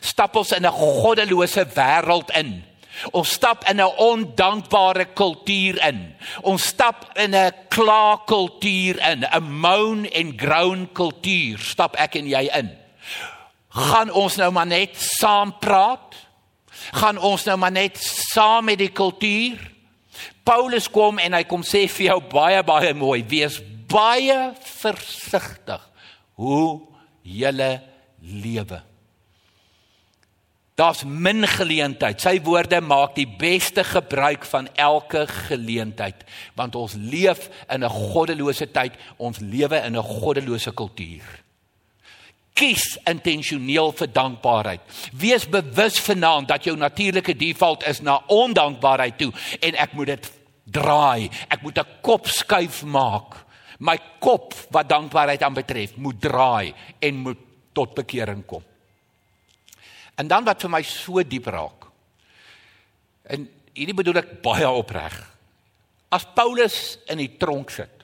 stap 0.02 0.36
ons 0.36 0.52
in 0.52 0.66
'n 0.66 0.72
goddelose 1.02 1.66
wêreld 1.66 2.30
in. 2.38 2.64
Ons 3.12 3.34
stap 3.34 3.66
in 3.70 3.82
'n 3.82 3.96
ondankbare 3.98 5.06
kultuur 5.14 5.82
in. 5.88 6.16
Ons 6.42 6.66
stap 6.66 7.18
in 7.18 7.34
'n 7.36 7.52
klaagkultuur 7.70 9.02
in, 9.12 9.26
'n 9.26 9.44
moan 9.44 10.06
en 10.06 10.38
groan 10.38 10.92
kultuur 10.94 11.60
stap 11.60 11.96
ek 11.96 12.16
en 12.16 12.28
jy 12.28 12.50
in. 12.54 12.78
Gaan 13.70 14.12
ons 14.12 14.36
nou 14.36 14.52
maar 14.52 14.68
net 14.68 14.96
saam 14.96 15.58
praat? 15.60 16.16
Gaan 16.92 17.18
ons 17.18 17.46
nou 17.46 17.58
maar 17.58 17.72
net 17.72 17.98
saam 17.98 18.66
met 18.66 18.78
die 18.78 18.92
kultuur? 18.92 19.72
Paulus 20.44 20.90
kom 20.90 21.20
en 21.20 21.34
hy 21.34 21.44
kom 21.44 21.64
sê 21.64 21.88
vir 21.88 22.12
jou 22.12 22.22
baie 22.32 22.64
baie 22.64 22.94
mooi, 22.94 23.22
wees 23.24 23.62
baie 23.92 24.54
versigtig 24.80 25.84
hoe 26.40 26.82
jy 27.22 27.52
lewe. 28.22 28.82
Daar's 30.76 31.04
min 31.04 31.46
geleentheid. 31.48 32.22
Sy 32.22 32.40
woorde 32.42 32.80
maak 32.82 33.14
die 33.18 33.28
beste 33.28 33.84
gebruik 33.86 34.46
van 34.50 34.70
elke 34.80 35.28
geleentheid 35.28 36.24
want 36.58 36.76
ons 36.76 36.96
leef 36.98 37.50
in 37.70 37.84
'n 37.84 37.90
goddelose 37.90 38.72
tyd. 38.72 38.94
Ons 39.18 39.40
lewe 39.40 39.78
in 39.86 39.98
'n 39.98 40.04
goddelose 40.04 40.72
kultuur. 40.74 41.41
Kies 42.54 42.98
intentioneel 43.08 43.94
vir 43.96 44.10
dankbaarheid. 44.12 44.82
Wees 45.18 45.48
bewus 45.50 46.00
vanaand 46.00 46.48
dat 46.52 46.68
jou 46.68 46.76
natuurlike 46.78 47.36
default 47.40 47.86
is 47.88 48.02
na 48.02 48.20
ondankbaarheid 48.28 49.18
toe 49.18 49.32
en 49.62 49.76
ek 49.76 49.94
moet 49.98 50.14
dit 50.14 50.32
draai. 50.72 51.30
Ek 51.50 51.62
moet 51.62 51.78
'n 51.78 51.88
kop 52.02 52.28
skuif 52.28 52.84
maak. 52.84 53.46
My 53.80 53.98
kop 54.20 54.54
wat 54.70 54.90
dankbaarheid 54.90 55.42
aanbetref, 55.42 55.96
moet 55.98 56.22
draai 56.22 56.74
en 57.00 57.16
moet 57.16 57.40
tot 57.74 57.96
bekering 57.96 58.46
kom. 58.46 58.64
En 60.16 60.28
dan 60.28 60.46
wat 60.46 60.62
vir 60.62 60.70
my 60.70 60.82
so 60.82 61.24
diep 61.24 61.48
raak. 61.48 61.88
En 63.24 63.50
hierdie 63.74 63.96
bedoel 63.96 64.22
ek 64.22 64.42
baie 64.44 64.70
opreg. 64.70 65.16
As 66.12 66.28
Paulus 66.36 67.00
in 67.08 67.18
die 67.18 67.38
tronk 67.40 67.72
sit. 67.72 68.04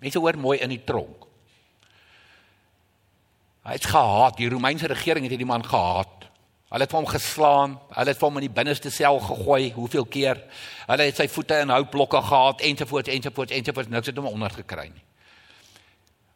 Mense 0.00 0.18
hoor 0.18 0.38
mooi 0.40 0.58
in 0.58 0.72
die 0.74 0.84
tronk. 0.84 1.28
Hy 3.62 3.76
het 3.78 3.86
gehaat, 3.86 4.36
die 4.40 4.50
Romeinse 4.50 4.90
regering 4.90 5.26
het 5.26 5.36
hierdie 5.36 5.46
man 5.46 5.62
gehaat. 5.62 6.26
Hulle 6.72 6.86
het 6.86 6.94
hom 6.96 7.06
geslaan, 7.06 7.76
hulle 7.92 8.14
het 8.14 8.22
hom 8.24 8.38
in 8.40 8.46
die 8.46 8.54
binneste 8.54 8.90
sel 8.90 9.20
gegooi, 9.20 9.72
hoeveel 9.76 10.06
keer? 10.08 10.40
Hulle 10.88 11.06
het 11.06 11.18
sy 11.20 11.26
voete 11.28 11.60
in 11.62 11.70
houtblokke 11.70 12.22
gehad 12.26 12.64
ensovoorts 12.64 13.12
ensovoorts 13.12 13.52
ensovoorts 13.52 13.92
niks 13.92 14.08
het 14.08 14.18
hom 14.18 14.30
onder 14.30 14.54
gekry 14.56 14.86
nie. 14.88 15.04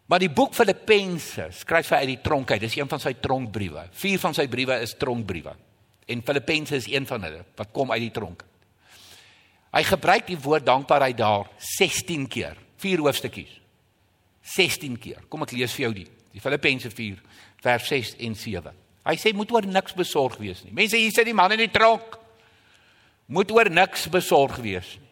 Maar 0.07 0.23
die 0.23 0.31
boek 0.31 0.53
Filippense 0.55 1.49
skryf 1.57 1.89
hy 1.91 2.03
uit 2.05 2.11
die 2.13 2.23
tronk 2.23 2.53
uit. 2.53 2.61
Dis 2.63 2.77
een 2.77 2.91
van 2.91 3.03
sy 3.03 3.17
tronkbriewe. 3.19 3.89
Vier 3.97 4.21
van 4.23 4.37
sy 4.37 4.45
briewe 4.51 4.77
is 4.85 4.95
tronkbriewe. 5.01 5.57
En 6.07 6.23
Filippense 6.23 6.77
is 6.79 6.87
een 6.93 7.09
van 7.09 7.27
hulle 7.27 7.43
wat 7.59 7.73
kom 7.75 7.91
uit 7.91 8.05
die 8.05 8.13
tronk. 8.15 8.45
Hy 9.75 9.83
gebruik 9.89 10.29
die 10.29 10.39
woord 10.39 10.67
dankbaarheid 10.69 11.19
daar 11.19 11.49
16 11.59 12.29
keer. 12.31 12.55
Vier 12.79 13.03
hoofstukkies. 13.03 13.57
16 14.55 15.01
keer. 15.03 15.25
Kom 15.29 15.43
ek 15.43 15.57
lees 15.57 15.75
vir 15.75 15.89
jou 15.89 15.93
die. 16.05 16.07
Die 16.37 16.43
Filippense 16.45 16.91
4 16.93 17.17
vers 17.65 17.89
6 17.89 18.15
en 18.27 18.37
7. 18.37 18.75
Hy 19.07 19.17
sê 19.17 19.33
moet 19.33 19.53
oor 19.55 19.65
niks 19.65 19.95
besorg 19.97 20.37
wees 20.43 20.61
nie. 20.67 20.75
Mense 20.77 20.99
hier 21.01 21.15
sit 21.15 21.29
die 21.29 21.37
man 21.37 21.55
in 21.55 21.63
die 21.65 21.73
tronk. 21.73 22.19
Moet 23.33 23.53
oor 23.55 23.71
niks 23.73 24.05
besorg 24.13 24.59
wees 24.61 24.97
nie. 24.99 25.05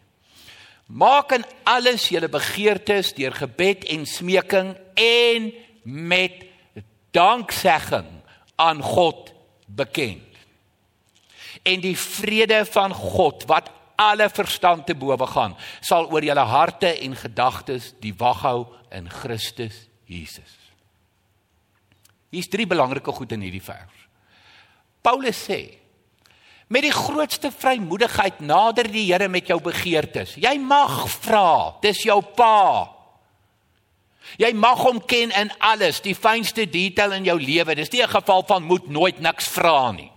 Maak 1.01 1.31
in 1.33 1.45
alles 1.65 2.11
julle 2.13 2.29
begeertes 2.29 3.15
deur 3.17 3.33
gebed 3.33 3.87
en 3.89 4.03
smeking 4.05 4.75
en 5.01 5.47
met 5.81 6.43
danksegging 7.15 8.11
aan 8.61 8.83
God 8.85 9.31
bekend. 9.65 10.21
En 11.65 11.81
die 11.81 11.95
vrede 11.97 12.61
van 12.69 12.93
God 12.93 13.47
wat 13.49 13.71
alle 13.97 14.27
verstand 14.29 14.85
te 14.85 14.93
bowe 14.93 15.25
gaan, 15.31 15.55
sal 15.81 16.11
oor 16.11 16.21
julle 16.21 16.45
harte 16.51 16.93
en 16.99 17.17
gedagtes 17.17 17.95
die 18.03 18.13
wag 18.19 18.45
hou 18.45 18.59
in 18.93 19.09
Christus 19.09 19.87
Jesus. 20.05 20.64
Hier's 22.35 22.51
drie 22.51 22.67
belangrike 22.67 23.13
goed 23.15 23.31
in 23.31 23.45
hierdie 23.45 23.63
vers. 23.63 24.05
Paulus 25.05 25.39
sê 25.47 25.63
Met 26.65 26.81
die 26.81 26.93
grootste 26.93 27.51
vrymoedigheid 27.53 28.39
nader 28.41 28.87
die 28.89 29.03
Here 29.05 29.27
met 29.29 29.51
jou 29.51 29.59
begeertes. 29.61 30.31
Jy 30.41 30.55
mag 30.57 31.03
vra, 31.21 31.77
dis 31.83 31.99
jou 32.07 32.17
pa. 32.35 32.89
Jy 34.41 34.49
mag 34.57 34.81
hom 34.81 34.97
ken 35.05 35.29
in 35.37 35.51
alles, 35.61 36.01
die 36.01 36.15
fynste 36.17 36.65
detail 36.65 37.13
in 37.19 37.27
jou 37.29 37.37
lewe. 37.37 37.75
Dis 37.77 37.91
nie 37.93 38.01
'n 38.01 38.09
geval 38.09 38.43
van 38.47 38.63
moet 38.63 38.89
nooit 38.89 39.19
niks 39.21 39.47
vra 39.47 39.91
nie. 39.91 40.11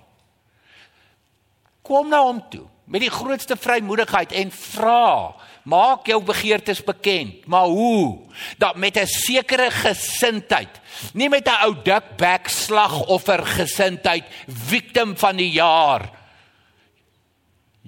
Kom 1.83 2.09
na 2.09 2.23
hom 2.23 2.43
toe 2.51 2.67
met 2.87 3.01
die 3.01 3.13
grootste 3.13 3.57
vrymoedigheid 3.57 4.33
en 4.33 4.51
vra. 4.51 5.35
Maak 5.69 6.07
jou 6.09 6.23
begeertes 6.25 6.81
bekend, 6.85 7.45
maar 7.47 7.69
hoe? 7.69 8.25
Dat 8.57 8.77
met 8.77 8.97
'n 8.97 9.07
sekere 9.07 9.71
gesindheid, 9.71 10.81
nie 11.13 11.29
met 11.29 11.49
'n 11.49 11.65
ou 11.65 11.75
dik 11.83 12.17
back 12.17 12.49
slagoffer 12.49 13.45
gesindheid, 13.47 14.25
victim 14.47 15.17
van 15.17 15.37
die 15.37 15.51
jaar 15.51 16.19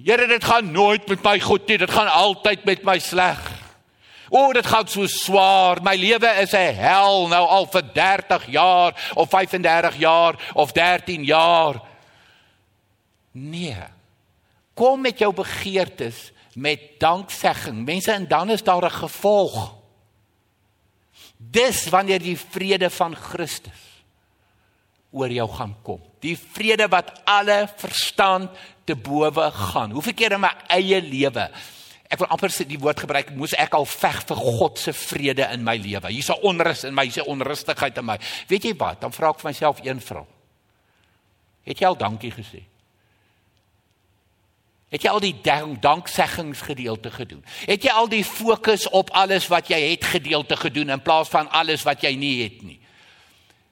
Here, 0.03 0.25
dit 0.27 0.43
gaan 0.43 0.71
nooit 0.71 1.07
met 1.07 1.21
my 1.23 1.39
goed 1.39 1.67
nie. 1.67 1.77
Dit 1.77 1.91
gaan 1.91 2.09
altyd 2.09 2.63
met 2.65 2.83
my 2.87 2.97
sleg. 2.99 3.39
O, 4.31 4.49
dit 4.55 4.65
gaan 4.65 4.87
so 4.87 5.05
swaar. 5.11 5.81
My 5.83 5.95
lewe 5.99 6.31
is 6.41 6.53
'n 6.53 6.73
hel 6.75 7.27
nou 7.27 7.45
al 7.47 7.65
vir 7.65 7.83
30 7.93 8.45
jaar 8.47 9.11
of 9.13 9.29
35 9.29 9.95
jaar 9.97 10.35
of 10.53 10.71
13 10.71 11.23
jaar. 11.23 11.81
Nee. 13.31 13.83
Kom 14.73 15.01
met 15.01 15.19
jou 15.19 15.33
begeertes 15.33 16.31
met 16.53 16.99
danksegging. 16.99 17.85
Mense, 17.85 18.11
en 18.11 18.27
dan 18.27 18.49
is 18.49 18.63
daar 18.63 18.85
'n 18.85 18.91
gevolg. 18.91 19.75
Dis 21.37 21.89
wanneer 21.89 22.19
die 22.19 22.37
vrede 22.37 22.89
van 22.89 23.15
Christus 23.15 24.03
oor 25.11 25.29
jou 25.29 25.49
gaan 25.49 25.75
kom. 25.81 26.01
Die 26.19 26.37
vrede 26.37 26.87
wat 26.87 27.21
alle 27.23 27.69
verstand 27.75 28.49
te 28.83 28.95
bowe 28.95 29.51
gaan. 29.51 29.91
Hoeveel 29.91 30.13
keer 30.13 30.31
in 30.31 30.39
my 30.39 30.53
eie 30.67 31.01
lewe 31.01 31.51
ek 32.11 32.19
wil 32.19 32.31
amper 32.35 32.51
sê 32.51 32.65
die 32.67 32.79
woord 32.79 32.99
gebruik, 33.05 33.31
moes 33.39 33.53
ek 33.59 33.75
al 33.77 33.87
veg 33.87 34.19
vir 34.27 34.39
God 34.43 34.79
se 34.81 34.91
vrede 34.95 35.47
in 35.55 35.63
my 35.63 35.77
lewe. 35.79 36.11
Hier's 36.11 36.29
'n 36.29 36.43
onrus 36.43 36.83
in 36.83 36.93
my, 36.93 37.05
hier's 37.07 37.17
'n 37.17 37.31
onrustigheid 37.31 37.97
in 37.97 38.05
my. 38.05 38.17
Weet 38.47 38.63
jy 38.63 38.73
wat? 38.75 38.99
Dan 38.99 39.11
vra 39.11 39.29
ek 39.29 39.39
vir 39.39 39.49
myself 39.49 39.79
een 39.83 40.01
vraag. 40.01 40.27
Het 41.63 41.79
jy 41.79 41.87
al 41.87 41.97
dankie 41.97 42.31
gesê? 42.31 42.63
Het 44.91 45.05
jy 45.05 45.11
al 45.13 45.23
die 45.23 45.35
dankseggingsgedeelte 45.79 47.13
gedoen? 47.15 47.45
Het 47.63 47.87
jy 47.87 47.93
al 47.95 48.09
die 48.11 48.25
fokus 48.27 48.89
op 48.91 49.13
alles 49.15 49.47
wat 49.51 49.71
jy 49.71 49.79
het 49.93 50.03
gedeelte 50.17 50.57
gedoen 50.59 50.91
in 50.91 51.03
plaas 51.03 51.31
van 51.31 51.47
alles 51.55 51.85
wat 51.87 52.03
jy 52.03 52.11
nie 52.19 52.35
het 52.43 52.59
nie? 52.65 52.79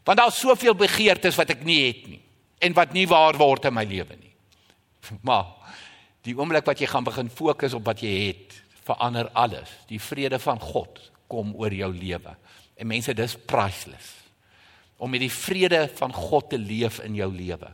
Want 0.08 0.22
daar's 0.22 0.40
soveel 0.40 0.78
begeertes 0.80 1.36
wat 1.36 1.52
ek 1.52 1.66
nie 1.68 1.82
het 1.88 2.08
nie 2.08 2.22
en 2.64 2.76
wat 2.76 2.96
nie 2.96 3.06
waar 3.08 3.36
word 3.40 3.68
in 3.68 3.76
my 3.76 3.84
lewe 3.88 4.16
nie. 4.16 4.34
Maar 5.28 5.56
die 6.28 6.36
oomblik 6.38 6.68
wat 6.68 6.80
jy 6.80 6.88
gaan 6.92 7.08
begin 7.08 7.32
fokus 7.32 7.76
op 7.76 7.86
wat 7.88 8.02
jy 8.04 8.12
het, 8.30 8.56
verander 8.88 9.30
alles. 9.38 9.70
Die 9.92 10.00
vrede 10.02 10.40
van 10.40 10.60
God 10.60 11.02
kom 11.32 11.52
oor 11.60 11.74
jou 11.74 11.92
lewe. 11.94 12.36
En 12.80 12.88
mense, 12.88 13.14
dis 13.14 13.36
priceless. 13.48 14.16
Om 15.00 15.12
met 15.12 15.24
die 15.24 15.32
vrede 15.32 15.86
van 16.00 16.14
God 16.16 16.50
te 16.52 16.60
leef 16.60 17.00
in 17.04 17.16
jou 17.16 17.30
lewe. 17.32 17.72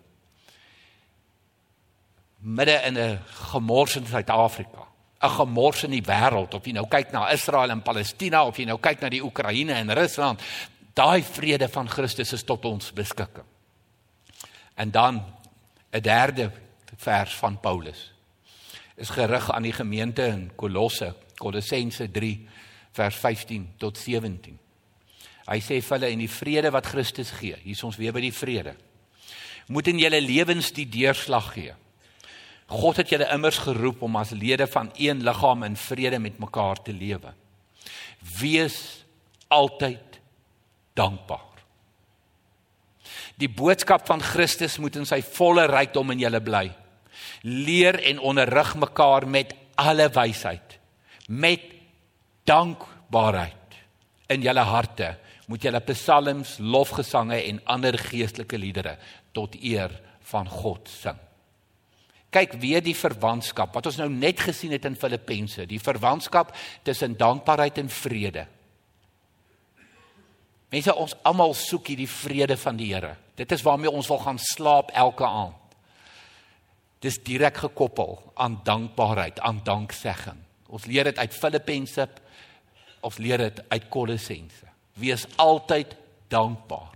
Midde 2.46 2.82
in 2.86 2.98
'n 2.98 3.20
gemors 3.52 3.96
in 3.96 4.06
Suid-Afrika, 4.06 4.88
'n 5.22 5.30
gemors 5.30 5.84
in 5.84 5.92
die 5.92 6.04
wêreld 6.04 6.54
of 6.54 6.66
jy 6.66 6.74
nou 6.74 6.88
kyk 6.88 7.12
na 7.12 7.32
Israel 7.32 7.70
en 7.70 7.82
Palestina 7.82 8.46
of 8.46 8.58
jy 8.58 8.66
nou 8.66 8.78
kyk 8.78 9.02
na 9.02 9.10
die 9.10 9.24
Oekraïne 9.24 9.74
en 9.74 9.94
Rusland, 9.94 10.42
daai 10.94 11.24
vrede 11.24 11.68
van 11.68 11.90
Christus 11.90 12.34
is 12.34 12.44
tot 12.44 12.66
ons 12.66 12.94
beskikking. 12.94 13.46
En 14.76 14.92
dan 14.92 15.24
'n 15.92 16.02
derde 16.02 16.52
vers 16.98 17.34
van 17.34 17.60
Paulus 17.60 18.14
is 18.96 19.10
gerig 19.10 19.52
aan 19.52 19.64
die 19.64 19.74
gemeente 19.74 20.26
in 20.26 20.52
Kolosse, 20.56 21.16
Kolossense 21.36 22.12
3 22.12 22.48
vers 22.92 23.16
15 23.16 23.74
tot 23.78 23.98
17. 23.98 24.60
Hy 25.46 25.60
sê 25.60 25.82
vir 25.82 25.98
hulle 25.98 26.12
en 26.12 26.20
die 26.20 26.30
vrede 26.30 26.72
wat 26.72 26.86
Christus 26.86 27.32
gee, 27.32 27.56
hier 27.64 27.76
is 27.76 27.84
ons 27.84 27.98
weer 27.98 28.14
by 28.14 28.22
die 28.22 28.34
vrede. 28.34 28.76
Moet 29.68 29.88
in 29.88 30.00
julle 30.00 30.22
lewens 30.22 30.72
die 30.72 30.90
deurslag 30.90 31.54
gee. 31.54 31.74
God 32.66 32.98
het 32.98 33.12
julle 33.14 33.28
immers 33.30 33.60
geroep 33.62 34.02
om 34.06 34.16
as 34.18 34.34
lede 34.34 34.66
van 34.68 34.90
een 34.98 35.22
liggaam 35.24 35.64
in 35.64 35.76
vrede 35.78 36.20
met 36.20 36.40
mekaar 36.42 36.82
te 36.82 36.94
lewe. 36.94 37.34
Wees 38.40 39.06
altyd 39.48 40.20
dankbaar. 40.98 41.42
Die 43.38 43.50
boodskap 43.52 44.06
van 44.08 44.24
Christus 44.24 44.80
moet 44.82 44.96
in 44.98 45.06
sy 45.06 45.20
volle 45.36 45.68
rykdom 45.70 46.16
in 46.16 46.24
julle 46.24 46.42
bly. 46.42 46.70
Leer 47.46 48.00
en 48.10 48.20
onderrig 48.20 48.74
mekaar 48.80 49.28
met 49.28 49.54
alle 49.76 50.08
wysheid, 50.10 50.80
met 51.28 51.62
dankbaarheid 52.48 53.78
in 54.34 54.42
julle 54.42 54.64
harte. 54.66 55.12
Moet 55.46 55.68
julle 55.68 55.84
psalms, 55.92 56.56
lofgesange 56.58 57.38
en 57.44 57.62
ander 57.70 58.00
geestelike 58.08 58.58
liedere 58.58 58.96
tot 59.36 59.54
eer 59.62 59.94
van 60.32 60.50
God 60.50 60.90
sing 60.90 61.25
kyk 62.36 62.58
weer 62.60 62.84
die 62.84 62.96
verwantskap 62.98 63.76
wat 63.76 63.88
ons 63.90 64.00
nou 64.02 64.10
net 64.12 64.42
gesien 64.44 64.74
het 64.76 64.86
in 64.88 64.98
Filippense, 65.00 65.66
die 65.70 65.80
verwantskap 65.80 66.52
tussen 66.84 67.16
dankbaarheid 67.20 67.80
en 67.84 67.92
vrede. 67.92 68.46
Mense, 70.74 70.92
ons 70.92 71.16
almal 71.24 71.54
soek 71.56 71.94
hierdie 71.94 72.10
vrede 72.10 72.58
van 72.60 72.76
die 72.80 72.90
Here. 72.92 73.14
Dit 73.40 73.54
is 73.56 73.64
waarmee 73.64 73.92
ons 73.92 74.10
wil 74.12 74.20
gaan 74.24 74.42
slaap 74.42 74.92
elke 74.92 75.28
aand. 75.28 75.78
Dis 77.04 77.20
direk 77.24 77.62
gekoppel 77.62 78.18
aan 78.42 78.58
dankbaarheid, 78.66 79.40
aan 79.46 79.62
danksegging. 79.64 80.40
Ons 80.68 80.88
leer 80.90 81.12
dit 81.12 81.20
uit 81.22 81.34
Filippense, 81.36 82.08
ons 83.06 83.18
leer 83.22 83.46
dit 83.46 83.62
uit 83.70 83.88
Kolossense. 83.94 84.68
Wees 85.00 85.28
altyd 85.40 85.94
dankbaar 86.34 86.96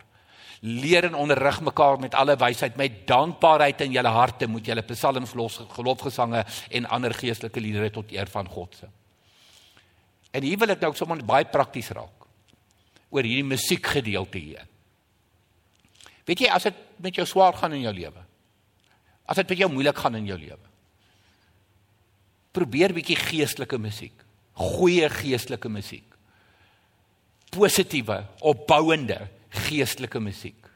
leer 0.59 1.07
en 1.07 1.15
onderrig 1.15 1.61
mekaar 1.63 1.99
met 1.99 2.15
alle 2.17 2.35
wysheid 2.39 2.75
met 2.75 3.05
dankbaarheid 3.07 3.81
in 3.85 3.93
julle 3.95 4.11
harte 4.11 4.47
moet 4.47 4.65
julle 4.65 4.83
psalms 4.91 5.33
los 5.33 5.61
geloofgesange 5.75 6.43
en 6.69 6.89
ander 6.91 7.13
geestelike 7.15 7.63
liedere 7.63 7.91
tot 7.95 8.11
eer 8.11 8.27
van 8.27 8.47
God 8.47 8.75
sing. 8.75 8.91
En 10.31 10.43
hier 10.45 10.59
wil 10.59 10.75
ek 10.75 10.83
nou 10.83 10.91
sommer 10.97 11.23
baie 11.25 11.47
prakties 11.49 11.91
raak 11.95 12.27
oor 13.09 13.25
hierdie 13.25 13.47
musiekgedeelte 13.47 14.37
hier. 14.37 14.65
Weet 16.27 16.43
jy 16.43 16.49
as 16.53 16.67
dit 16.67 16.83
met 17.01 17.15
jou 17.15 17.25
swaar 17.25 17.55
gaan 17.57 17.73
in 17.73 17.87
jou 17.87 17.93
lewe? 17.95 18.21
As 19.25 19.39
dit 19.39 19.49
met 19.49 19.63
jou 19.63 19.69
moeilik 19.71 19.97
gaan 19.97 20.19
in 20.19 20.27
jou 20.29 20.37
lewe? 20.37 20.67
Probeer 22.53 22.93
bietjie 22.93 23.17
geestelike 23.17 23.79
musiek. 23.81 24.13
Goeie 24.59 25.09
geestelike 25.09 25.69
musiek. 25.71 26.05
Positiewe, 27.49 28.21
opbouende 28.45 29.23
geestelike 29.49 30.19
musiek. 30.19 30.69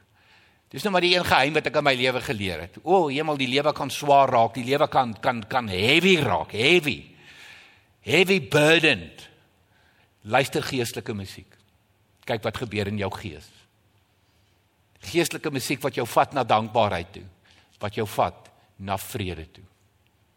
Dis 0.74 0.82
nou 0.82 0.92
maar 0.96 1.06
die 1.06 1.14
een 1.14 1.26
geheim 1.26 1.54
wat 1.54 1.68
ek 1.70 1.76
in 1.78 1.86
my 1.86 1.94
lewe 1.94 2.22
geleer 2.26 2.64
het. 2.66 2.80
O, 2.82 3.08
hemel, 3.08 3.38
die 3.38 3.50
lewe 3.52 3.74
kan 3.78 3.92
swaar 3.94 4.32
raak, 4.34 4.56
die 4.58 4.66
lewe 4.66 4.88
kan 4.90 5.14
kan 5.22 5.44
kan 5.48 5.68
heavy 5.70 6.16
raak, 6.18 6.56
heavy. 6.58 7.14
Heavy 8.02 8.40
burdened. 8.42 9.30
Luister 10.26 10.64
geestelike 10.64 11.14
musiek. 11.14 11.60
Kyk 12.26 12.42
wat 12.44 12.58
gebeur 12.58 12.90
in 12.90 12.98
jou 12.98 13.12
gees. 13.14 13.46
Geestelike 15.04 15.52
musiek 15.52 15.82
wat 15.84 15.96
jou 16.00 16.08
vat 16.08 16.34
na 16.34 16.44
dankbaarheid 16.48 17.12
toe, 17.20 17.26
wat 17.80 17.96
jou 17.96 18.08
vat 18.08 18.50
na 18.80 18.98
vrede 18.98 19.46
toe. 19.52 19.66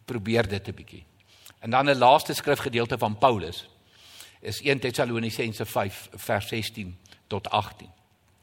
Probeer 0.04 0.48
dit 0.48 0.68
'n 0.68 0.74
bietjie. 0.74 1.04
En 1.60 1.70
dan 1.70 1.88
'n 1.88 1.98
laaste 1.98 2.34
skrifgedeelte 2.34 2.98
van 2.98 3.18
Paulus 3.18 3.68
is 4.40 4.60
1 4.60 4.78
Tessalonisense 4.80 5.64
5 5.64 6.08
vers 6.12 6.48
16 6.48 6.98
tot 7.26 7.50
18. 7.50 7.88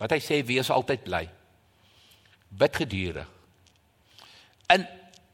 Wat 0.03 0.11
hy 0.11 0.19
sê 0.19 0.41
wees 0.43 0.67
altyd 0.73 1.05
bly. 1.05 1.23
Bid 2.51 2.75
gedurig. 2.75 3.29
In 4.73 4.83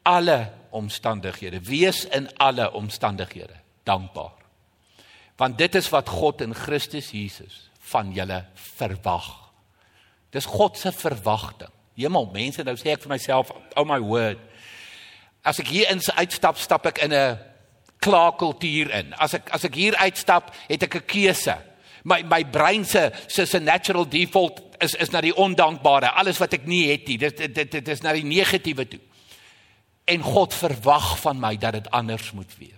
alle 0.06 0.52
omstandighede, 0.78 1.62
wees 1.66 2.04
in 2.06 2.28
alle 2.38 2.68
omstandighede 2.78 3.58
dankbaar. 3.84 4.36
Want 5.42 5.58
dit 5.58 5.76
is 5.76 5.90
wat 5.90 6.10
God 6.10 6.44
in 6.46 6.54
Christus 6.54 7.10
Jesus 7.16 7.70
van 7.90 8.12
julle 8.14 8.44
verwag. 8.78 9.30
Dis 10.30 10.46
God 10.46 10.78
se 10.78 10.92
verwagting. 10.94 11.72
Hemel, 11.98 12.30
mense, 12.34 12.64
nou 12.64 12.78
sê 12.78 12.94
ek 12.94 13.02
vir 13.04 13.16
myself, 13.16 13.50
oh 13.76 13.88
my 13.88 13.98
word. 14.04 14.42
As 15.42 15.60
ek 15.60 15.72
hier 15.74 15.90
in 15.90 16.04
uitstap, 16.22 16.60
stap 16.62 16.86
ek 16.86 17.02
in 17.08 17.14
'n 17.14 17.40
klaarkultuur 18.00 18.92
in. 18.92 19.14
As 19.18 19.34
ek 19.34 19.50
as 19.52 19.66
ek 19.66 19.76
hier 19.76 19.96
uitstap, 19.98 20.54
het 20.70 20.84
ek 20.84 20.96
'n 20.96 21.06
keuse 21.08 21.58
my 22.04 22.24
my 22.24 22.44
brein 22.46 22.86
se 22.86 23.12
se 23.28 23.46
se 23.46 23.60
natural 23.60 24.08
default 24.10 24.62
is 24.80 24.96
is 24.96 25.10
na 25.10 25.22
die 25.22 25.36
ondankbare. 25.36 26.12
Alles 26.12 26.38
wat 26.38 26.54
ek 26.54 26.66
nie 26.66 26.88
het 26.92 27.08
nie 27.08 27.18
dit 27.18 27.38
dit 27.56 27.72
dit 27.72 27.88
is 27.88 28.02
na 28.02 28.14
die 28.14 28.26
negatiewe 28.26 28.88
toe. 28.88 29.02
En 30.10 30.22
God 30.26 30.54
verwag 30.54 31.18
van 31.20 31.40
my 31.40 31.56
dat 31.58 31.74
dit 31.74 31.90
anders 31.92 32.32
moet 32.32 32.58
wees. 32.58 32.76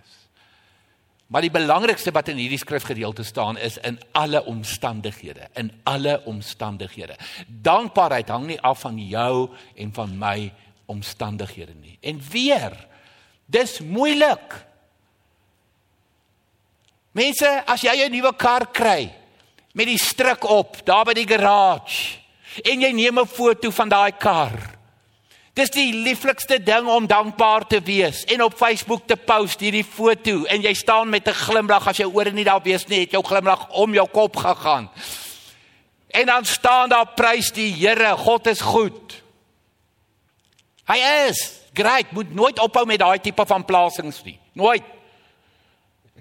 Maar 1.32 1.46
die 1.46 1.52
belangrikste 1.52 2.12
wat 2.12 2.28
in 2.28 2.36
hierdie 2.36 2.60
skrifgedeelte 2.60 3.24
staan 3.24 3.56
is 3.56 3.78
in 3.80 3.96
alle 4.12 4.44
omstandighede 4.44 5.48
in 5.56 5.72
alle 5.88 6.20
omstandighede. 6.28 7.16
Dankbaarheid 7.46 8.28
hang 8.28 8.46
nie 8.46 8.60
af 8.60 8.80
van 8.84 8.98
jou 8.98 9.48
en 9.76 9.92
van 9.92 10.18
my 10.18 10.52
omstandighede 10.86 11.74
nie. 11.80 11.96
En 12.00 12.20
weer 12.30 12.76
dis 13.46 13.80
moeilik 13.80 14.60
Mense, 17.12 17.48
as 17.66 17.82
jy 17.82 17.92
'n 17.92 18.12
nuwe 18.12 18.32
kar 18.36 18.72
kry 18.72 19.12
met 19.74 19.86
die 19.86 19.98
stryk 19.98 20.44
op 20.44 20.84
daar 20.84 21.04
by 21.04 21.12
die 21.12 21.28
garage 21.28 22.18
en 22.64 22.80
jy 22.80 22.92
neem 22.92 23.18
'n 23.18 23.26
foto 23.26 23.70
van 23.70 23.88
daai 23.88 24.12
kar. 24.12 24.52
Dis 25.54 25.70
die 25.70 25.92
lieflikste 25.92 26.56
ding 26.64 26.86
om 26.88 27.06
dankbaar 27.06 27.66
te 27.66 27.80
wees 27.80 28.24
en 28.24 28.42
op 28.42 28.56
Facebook 28.56 29.06
te 29.06 29.16
post 29.16 29.60
hierdie 29.60 29.84
foto 29.84 30.44
en 30.44 30.62
jy 30.62 30.72
staan 30.74 31.10
met 31.10 31.28
'n 31.28 31.34
glimlag 31.34 31.86
as 31.86 31.98
jy 31.98 32.06
oor 32.06 32.32
nie 32.32 32.44
daar 32.44 32.62
wees 32.62 32.86
nie, 32.86 33.00
het 33.00 33.10
jou 33.10 33.22
glimlag 33.22 33.68
om 33.70 33.92
jou 33.94 34.08
kop 34.08 34.36
gegaan. 34.36 34.90
En 36.08 36.26
dan 36.26 36.44
staan 36.44 36.88
daar 36.88 37.06
prys 37.14 37.52
die 37.52 37.72
Here, 37.72 38.16
God 38.16 38.46
is 38.46 38.60
goed. 38.60 39.22
Hy 40.88 41.28
is. 41.28 41.60
Great, 41.74 42.12
moet 42.12 42.34
nooit 42.34 42.58
ophou 42.58 42.86
met 42.86 42.98
daai 42.98 43.18
tipe 43.18 43.46
van 43.46 43.64
plasings 43.64 44.22
nie. 44.24 44.38
Nooit. 44.52 44.82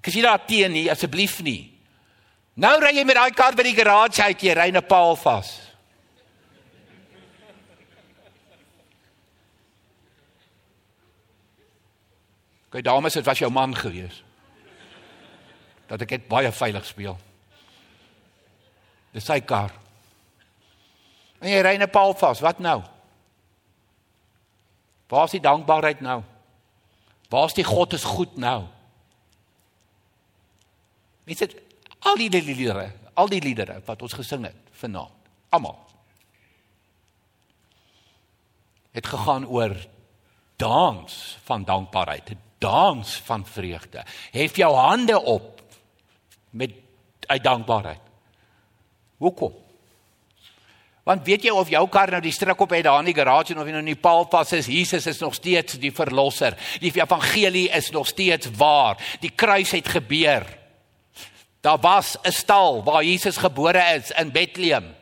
Ek 0.02 0.10
sê 0.10 0.24
daar 0.26 0.42
teen 0.46 0.74
nie, 0.74 0.90
asseblief 0.90 1.40
nie. 1.46 1.70
Nou 2.58 2.74
ry 2.82 2.96
jy 2.98 3.04
met 3.06 3.20
daai 3.20 3.36
kar 3.38 3.54
by 3.56 3.64
die 3.64 3.78
garage 3.78 4.24
uit, 4.26 4.42
jy 4.42 4.56
ry 4.58 4.72
'n 4.72 4.82
paal 4.82 5.16
vas. 5.16 5.72
Kyk 12.72 12.84
dames, 12.84 13.14
dit 13.14 13.26
was 13.26 13.40
jou 13.40 13.52
man 13.52 13.76
gewees. 13.76 14.24
Dat 15.88 16.02
ek 16.02 16.10
dit 16.10 16.28
baie 16.28 16.52
veilig 16.52 16.86
speel. 16.86 17.18
Dis 19.12 19.26
sy 19.26 19.42
kar. 19.42 19.72
En 21.42 21.50
jy 21.50 21.62
ry 21.62 21.78
'n 21.78 21.90
paal 21.90 22.14
vas, 22.14 22.40
wat 22.40 22.60
nou? 22.60 22.82
Waar 25.10 25.26
is 25.26 25.32
die 25.32 25.44
dankbaarheid 25.44 26.02
nou? 26.02 26.24
Waar 27.30 27.46
is 27.46 27.54
die 27.54 27.64
God 27.64 27.94
is 27.94 28.04
goed 28.04 28.38
nou? 28.38 28.68
Mense 31.24 31.50
al 32.00 32.18
die 32.18 32.30
liedere, 32.30 32.92
al 33.14 33.30
die 33.30 33.42
liedere 33.42 33.82
wat 33.86 34.02
ons 34.02 34.14
gesing 34.18 34.48
het 34.50 34.78
vanaand, 34.82 35.32
almal 35.54 35.78
het 38.92 39.08
gegaan 39.08 39.46
oor 39.48 39.76
dans 40.60 41.38
van 41.44 41.64
dankbaarheid, 41.64 42.34
dans 42.60 43.16
van 43.26 43.46
vreugde. 43.46 44.04
Hef 44.32 44.56
jou 44.56 44.76
hande 44.76 45.22
op 45.22 45.62
met 46.50 46.72
uit 47.26 47.44
dankbaarheid. 47.44 48.00
Hoekom? 49.18 49.54
Want 51.04 51.26
weet 51.26 51.48
jy 51.48 51.54
of 51.56 51.70
jou 51.72 51.82
kar 51.90 52.12
nou 52.14 52.22
die 52.22 52.34
stryk 52.34 52.60
op 52.62 52.74
het 52.76 52.84
daar 52.86 53.00
in 53.02 53.10
die 53.10 53.18
garage 53.18 53.56
of 53.58 53.66
jy 53.66 53.74
nou 53.74 53.82
in 53.82 53.94
die 53.94 53.98
paal 53.98 54.28
pas 54.30 54.52
is, 54.54 54.70
Jesus 54.70 55.08
is 55.10 55.22
nog 55.24 55.34
steeds 55.34 55.80
die 55.82 55.92
verlosser. 55.92 56.58
Die 56.84 56.94
evangelie 56.94 57.70
is 57.74 57.90
nog 57.92 58.08
steeds 58.08 58.52
waar. 58.58 59.02
Die 59.20 59.32
kruis 59.34 59.72
het 59.72 59.88
gebeur. 59.88 60.46
Daar 61.62 61.80
was 61.80 62.18
'n 62.22 62.32
stal 62.32 62.84
waar 62.84 63.04
Jesus 63.04 63.38
gebore 63.38 63.84
is 63.98 64.12
in 64.12 64.32
Bethlehem. 64.32 64.96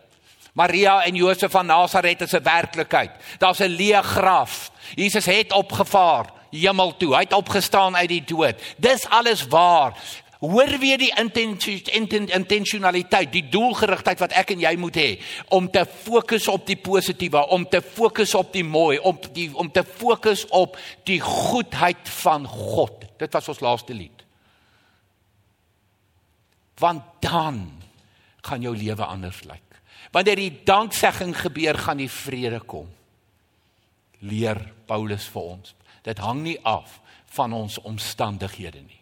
Maria 0.54 1.04
en 1.04 1.16
Josef 1.16 1.52
van 1.52 1.66
Nasaret 1.66 2.22
is 2.22 2.32
'n 2.32 2.44
werklikheid. 2.44 3.12
Daar's 3.38 3.60
'n 3.60 3.76
leë 3.76 4.02
graf. 4.02 4.72
Jesus 4.96 5.26
het 5.26 5.54
opgevaar. 5.54 6.26
hemel 6.50 6.98
toe. 6.98 7.14
Hy 7.16 7.20
het 7.20 7.34
opgestaan 7.34 7.96
uit 7.96 8.10
die 8.10 8.24
dood. 8.24 8.56
Dis 8.78 9.10
alles 9.10 9.48
waar. 9.48 9.94
Hoor 10.40 10.78
weer 10.80 10.98
die 10.98 11.14
intentionaliteit, 12.32 13.32
die 13.32 13.50
doelgerigtheid 13.50 14.20
wat 14.20 14.32
ek 14.32 14.54
en 14.56 14.60
jy 14.60 14.76
moet 14.80 14.96
hê 14.96 15.20
om 15.48 15.68
te 15.72 15.84
fokus 16.04 16.48
op 16.48 16.64
die 16.68 16.78
positiewe, 16.80 17.48
om 17.48 17.66
te 17.70 17.82
fokus 17.82 18.36
op 18.40 18.54
die 18.54 18.64
mooi, 18.64 19.00
om 19.00 19.20
die 19.36 19.52
om 19.56 19.72
te 19.72 19.84
fokus 19.84 20.46
op 20.48 20.78
die 21.04 21.20
goedheid 21.20 22.10
van 22.24 22.48
God. 22.48 23.04
Dit 23.18 23.34
was 23.34 23.48
ons 23.48 23.60
laaste 23.60 23.94
lied. 23.94 24.19
Want 26.80 27.04
dan 27.20 27.82
gaan 28.42 28.62
jou 28.62 28.76
lewe 28.78 29.06
anders 29.06 29.44
lyk. 29.44 29.82
Wanneer 30.12 30.40
die 30.40 30.62
danksegging 30.66 31.36
gebeur, 31.38 31.78
gaan 31.78 32.00
die 32.02 32.10
vrede 32.10 32.60
kom. 32.60 32.88
Leer 34.20 34.62
Paulus 34.88 35.28
vir 35.30 35.42
ons. 35.42 35.76
Dit 36.04 36.22
hang 36.24 36.42
nie 36.44 36.58
af 36.64 37.00
van 37.36 37.54
ons 37.54 37.78
omstandighede 37.86 38.82
nie. 38.82 39.02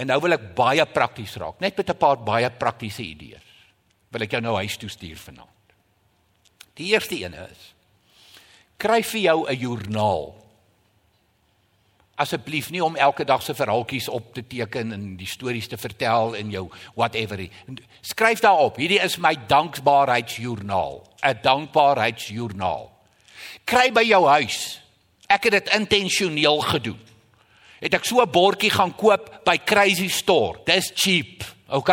En 0.00 0.08
nou 0.08 0.18
wil 0.24 0.36
ek 0.36 0.50
baie 0.56 0.84
prakties 0.88 1.36
raak, 1.40 1.60
net 1.60 1.76
met 1.76 1.90
'n 1.90 1.98
paar 1.98 2.16
baie 2.16 2.50
praktiese 2.50 3.02
idees. 3.02 3.48
Wil 4.10 4.22
ek 4.22 4.30
jou 4.32 4.40
nou 4.40 4.56
huis 4.56 4.76
toe 4.76 4.88
stuur 4.88 5.16
vanaand. 5.16 5.74
Die 6.74 6.92
eerste 6.92 7.14
een 7.20 7.34
is: 7.34 7.74
kry 8.76 9.02
vir 9.02 9.20
jou 9.20 9.48
'n 9.48 9.56
joernaal. 9.56 10.39
Asseblief 12.20 12.68
nie 12.70 12.82
om 12.84 12.96
elke 13.00 13.24
dag 13.24 13.42
se 13.42 13.54
verhaaltjies 13.56 14.08
op 14.12 14.34
te 14.36 14.44
teken 14.46 14.92
en 14.92 15.16
die 15.16 15.28
stories 15.28 15.68
te 15.68 15.78
vertel 15.80 16.34
in 16.36 16.50
jou 16.52 16.66
whatever. 16.94 17.40
Skryf 18.00 18.42
daarop. 18.44 18.76
Hierdie 18.76 19.00
is 19.00 19.16
my 19.16 19.34
dankbaarheidsjoernaal, 19.48 21.02
'n 21.24 21.38
dankbaarheidsjoernaal. 21.42 22.90
Kry 23.64 23.92
by 23.92 24.04
jou 24.04 24.26
huis. 24.26 24.80
Ek 25.28 25.44
het 25.44 25.52
dit 25.52 25.74
intentioneel 25.74 26.60
gedoen 26.60 27.08
het 27.80 27.94
ek 27.94 28.04
so 28.04 28.20
'n 28.20 28.30
bordjie 28.30 28.70
gaan 28.70 28.94
koop 28.94 29.40
by 29.44 29.56
Crazy 29.64 30.08
Store. 30.08 30.60
Dis 30.64 30.92
cheap. 30.94 31.44
OK. 31.68 31.90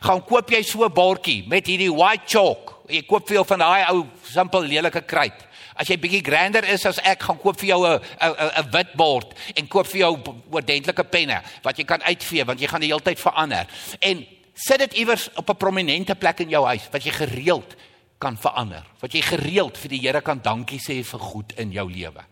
Gaan 0.00 0.24
koop 0.24 0.50
jy 0.50 0.62
so 0.62 0.84
'n 0.84 0.92
bordjie 0.92 1.44
met 1.46 1.66
hierdie 1.66 1.94
white 1.94 2.26
chalk. 2.26 2.73
Jy 2.88 3.02
koop 3.08 3.28
vir 3.28 3.38
jou 3.38 3.44
van 3.48 3.62
daai 3.64 3.84
ou 3.92 4.04
simpel 4.28 4.66
lelike 4.68 5.00
kruit. 5.08 5.44
As 5.74 5.88
jy 5.88 5.96
bietjie 5.98 6.22
grander 6.22 6.66
is 6.70 6.84
as 6.86 7.00
ek, 7.02 7.24
gaan 7.26 7.38
koop 7.42 7.58
vir 7.58 7.68
jou 7.68 7.80
'n 7.86 8.00
'n 8.20 8.50
'n 8.60 8.70
wit 8.70 8.94
bord 8.94 9.34
en 9.56 9.66
koop 9.66 9.86
vir 9.86 10.00
jou 10.00 10.12
ordentlike 10.50 11.04
penne 11.04 11.42
wat 11.62 11.78
jy 11.78 11.84
kan 11.84 12.02
uitvee 12.02 12.44
want 12.44 12.60
jy 12.60 12.66
gaan 12.66 12.80
die 12.80 12.92
hele 12.92 13.00
tyd 13.00 13.18
verander. 13.18 13.66
En 14.00 14.26
sit 14.54 14.78
dit 14.78 14.94
iewers 14.94 15.30
op 15.36 15.50
'n 15.50 15.56
prominente 15.56 16.14
plek 16.14 16.40
in 16.40 16.50
jou 16.50 16.64
huis 16.66 16.88
wat 16.92 17.02
jy 17.04 17.10
gereeld 17.10 17.74
kan 18.18 18.36
verander. 18.36 18.84
Wat 19.00 19.12
jy 19.12 19.22
gereeld 19.22 19.78
vir 19.78 19.88
die 19.88 20.00
Here 20.00 20.20
kan 20.20 20.40
dankie 20.40 20.78
sê 20.78 21.04
vir 21.04 21.20
goed 21.20 21.52
in 21.58 21.72
jou 21.72 21.90
lewe. 21.90 22.24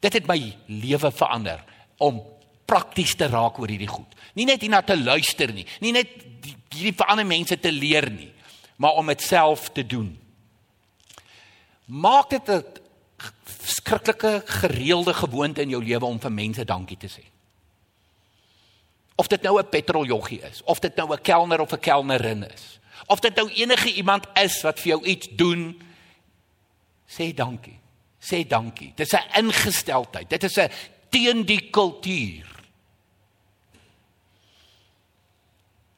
Dit 0.00 0.12
het 0.12 0.26
my 0.26 0.56
lewe 0.66 1.10
verander 1.10 1.64
om 1.98 2.22
prakties 2.66 3.14
te 3.14 3.28
raak 3.28 3.58
oor 3.58 3.68
hierdie 3.68 3.90
goed. 3.90 4.14
Nie 4.34 4.44
net 4.44 4.60
hierna 4.60 4.82
te 4.82 4.96
luister 4.96 5.52
nie, 5.52 5.66
nie 5.80 5.92
net 5.92 6.08
hierdie 6.74 6.96
vir 6.96 7.06
ander 7.06 7.26
mense 7.26 7.56
te 7.60 7.72
leer 7.72 8.10
nie, 8.10 8.32
maar 8.76 8.92
om 8.92 9.06
dit 9.06 9.22
self 9.22 9.70
te 9.70 9.86
doen. 9.86 10.18
Maak 11.84 12.30
dit 12.30 12.48
'n 12.48 12.64
skrikkelike 13.62 14.42
gereelde 14.44 15.14
gewoonte 15.14 15.62
in 15.62 15.68
jou 15.68 15.84
lewe 15.84 16.04
om 16.04 16.20
vir 16.20 16.32
mense 16.32 16.64
dankie 16.64 16.96
te 16.96 17.08
sê. 17.08 17.24
Of 19.16 19.26
dit 19.26 19.42
nou 19.42 19.58
'n 19.58 19.68
petroljoggie 19.68 20.42
is, 20.42 20.62
of 20.64 20.78
dit 20.78 20.96
nou 20.96 21.12
'n 21.12 21.22
kelner 21.22 21.60
of 21.60 21.72
'n 21.72 21.80
kelnerin 21.80 22.50
is, 22.52 22.78
of 23.06 23.20
dit 23.20 23.34
nou 23.34 23.48
enige 23.50 23.92
iemand 23.92 24.26
is 24.34 24.62
wat 24.62 24.80
vir 24.80 24.88
jou 24.88 25.04
iets 25.04 25.28
doen, 25.30 25.82
sê 27.06 27.34
dankie. 27.34 27.78
Sê 28.20 28.46
dankie. 28.46 28.92
Dit 28.96 29.12
is 29.12 29.20
'n 29.20 29.44
ingesteldheid. 29.44 30.30
Dit 30.30 30.42
is 30.42 30.56
'n 30.58 30.70
teen 31.08 31.44
die 31.44 31.70
kultuur. 31.70 32.46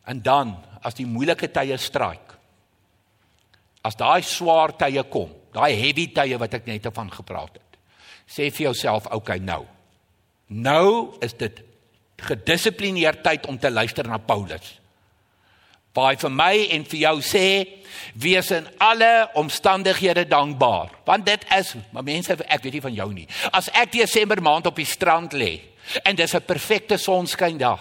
En 0.05 0.23
dan 0.23 0.65
as 0.83 0.95
die 0.95 1.07
moeilike 1.07 1.51
tye 1.51 1.77
straik. 1.77 2.28
As 3.89 3.97
daai 3.97 4.21
swaar 4.27 4.75
tye 4.77 5.03
kom, 5.09 5.31
daai 5.57 5.73
heavy 5.79 6.11
tye 6.13 6.37
wat 6.41 6.59
ek 6.59 6.69
net 6.69 6.91
van 6.95 7.09
gepraat 7.13 7.57
het. 7.57 7.79
Sê 8.29 8.51
vir 8.53 8.69
jouself, 8.69 9.09
okay, 9.17 9.39
nou. 9.41 9.63
Nou 10.53 11.17
is 11.25 11.33
dit 11.41 11.63
gedissiplineerd 12.29 13.23
tyd 13.25 13.47
om 13.49 13.57
te 13.59 13.71
luister 13.71 14.05
na 14.09 14.19
Paulus. 14.19 14.75
Baie 15.97 16.19
vir 16.21 16.31
my 16.31 16.53
en 16.77 16.85
vir 16.87 17.01
jou 17.01 17.15
sê, 17.25 17.47
wees 18.21 18.51
in 18.55 18.67
alle 18.85 19.29
omstandighede 19.41 20.27
dankbaar, 20.29 20.93
want 21.07 21.25
dit 21.27 21.47
is, 21.57 21.73
maar 21.93 22.05
mense, 22.07 22.37
ek 22.45 22.63
weet 22.65 22.77
nie 22.77 22.85
van 22.85 22.97
jou 22.99 23.09
nie. 23.15 23.27
As 23.57 23.71
ek 23.73 23.97
Desember 23.97 24.43
maand 24.45 24.69
op 24.71 24.77
die 24.79 24.87
strand 24.87 25.33
lê 25.33 25.57
en 26.05 26.17
dis 26.17 26.35
'n 26.35 26.45
perfekte 26.45 26.99
sonskyndag 26.99 27.81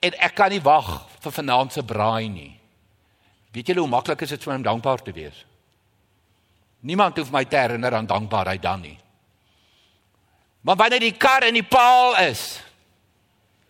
en 0.00 0.12
ek 0.18 0.34
kan 0.34 0.50
nie 0.50 0.64
wag 0.64 1.06
vir 1.20 1.32
vanaand 1.32 1.72
se 1.72 1.82
braai 1.82 2.28
nie. 2.28 2.59
Weet 3.52 3.66
julle 3.66 3.80
hoe 3.80 3.90
maklik 3.90 4.22
is 4.22 4.28
dit 4.28 4.42
vir 4.42 4.52
my 4.52 4.58
om 4.58 4.66
dankbaar 4.68 5.02
te 5.02 5.12
wees? 5.12 5.44
Niemand 6.80 7.16
hoef 7.18 7.30
my 7.30 7.44
te 7.44 7.56
herinner 7.56 7.94
aan 7.94 8.06
dankbaarheid 8.06 8.62
dan 8.62 8.80
nie. 8.80 8.98
Maar 10.60 10.76
wanneer 10.76 11.00
die 11.00 11.16
kar 11.16 11.44
in 11.48 11.54
die 11.54 11.66
paal 11.66 12.16
is, 12.16 12.60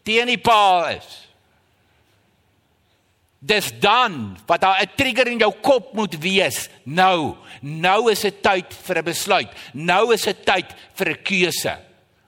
teen 0.03 0.27
die 0.27 0.39
paal 0.39 0.89
is, 0.97 1.31
Dis 3.41 3.73
dan 3.81 4.37
wat 4.47 4.61
daar 4.61 4.83
'n 4.83 4.91
trigger 4.97 5.27
in 5.27 5.39
jou 5.39 5.55
kop 5.61 5.93
moet 5.93 6.19
wees. 6.19 6.69
Nou, 6.85 7.37
nou 7.61 8.11
is 8.11 8.21
dit 8.21 8.43
tyd 8.43 8.75
vir 8.75 8.99
'n 8.99 9.05
besluit. 9.05 9.49
Nou 9.73 10.13
is 10.13 10.23
dit 10.23 10.45
tyd 10.45 10.67
vir 10.93 11.09
'n 11.09 11.23
keuse. 11.23 11.79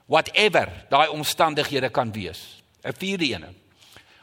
Whatever 0.05 0.85
daai 0.89 1.07
omstandighede 1.07 1.89
kan 1.89 2.11
wees. 2.11 2.63
'n 2.83 2.93
Vierde 2.97 3.33
een. 3.33 3.45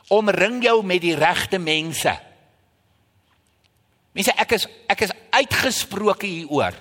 Omring 0.09 0.62
jou 0.62 0.85
met 0.85 1.01
die 1.01 1.14
regte 1.14 1.59
mense. 1.59 2.21
Mense, 4.14 4.33
ek 4.37 4.57
is 4.59 4.66
ek 4.90 5.07
is 5.07 5.12
uitgesproke 5.31 6.27
hieroor. 6.27 6.75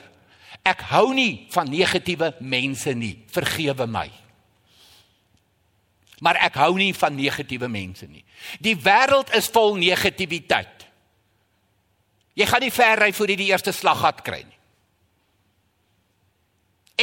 Ek 0.66 0.82
hou 0.92 1.14
nie 1.14 1.48
van 1.54 1.70
negatiewe 1.70 2.34
mense 2.42 2.94
nie. 2.98 3.16
Vergewe 3.32 3.88
my 3.88 4.10
maar 6.24 6.40
ek 6.44 6.60
hou 6.60 6.74
nie 6.78 6.92
van 6.96 7.16
negatiewe 7.16 7.70
mense 7.72 8.08
nie. 8.08 8.24
Die 8.64 8.76
wêreld 8.76 9.32
is 9.36 9.50
vol 9.52 9.78
negativiteit. 9.80 10.86
Jy 12.40 12.48
gaan 12.48 12.64
nie 12.64 12.74
ver 12.74 13.04
ry 13.04 13.12
voor 13.16 13.32
jy 13.32 13.38
die 13.40 13.50
eerste 13.52 13.74
slaggat 13.76 14.22
kry 14.24 14.42
nie. 14.44 14.58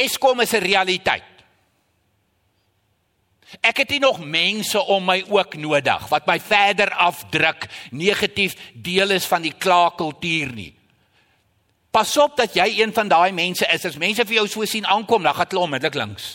Eskom 0.05 0.41
is 0.41 0.53
'n 0.53 0.61
realiteit. 0.61 1.36
Ek 3.61 3.83
het 3.83 3.89
nie 3.89 3.99
nog 3.99 4.19
mense 4.19 4.79
om 4.79 5.05
my 5.05 5.21
ook 5.29 5.55
nodig 5.59 6.07
wat 6.11 6.27
my 6.29 6.39
verder 6.39 6.91
afdruk 6.91 7.67
negatief 7.91 8.55
deel 8.73 9.15
is 9.17 9.25
van 9.25 9.41
die 9.41 9.53
klaagkultuur 9.57 10.51
nie. 10.53 10.73
Pas 11.91 12.11
op 12.21 12.35
dat 12.37 12.53
jy 12.53 12.67
een 12.77 12.93
van 12.93 13.09
daai 13.09 13.31
mense 13.33 13.65
is. 13.73 13.85
As 13.85 13.97
mense 13.97 14.25
vir 14.27 14.39
jou 14.41 14.47
so 14.47 14.65
sien 14.69 14.85
aankom, 14.85 15.23
dan 15.23 15.33
gaan 15.33 15.49
hulle 15.49 15.65
onmiddellik 15.65 15.97
links. 15.97 16.27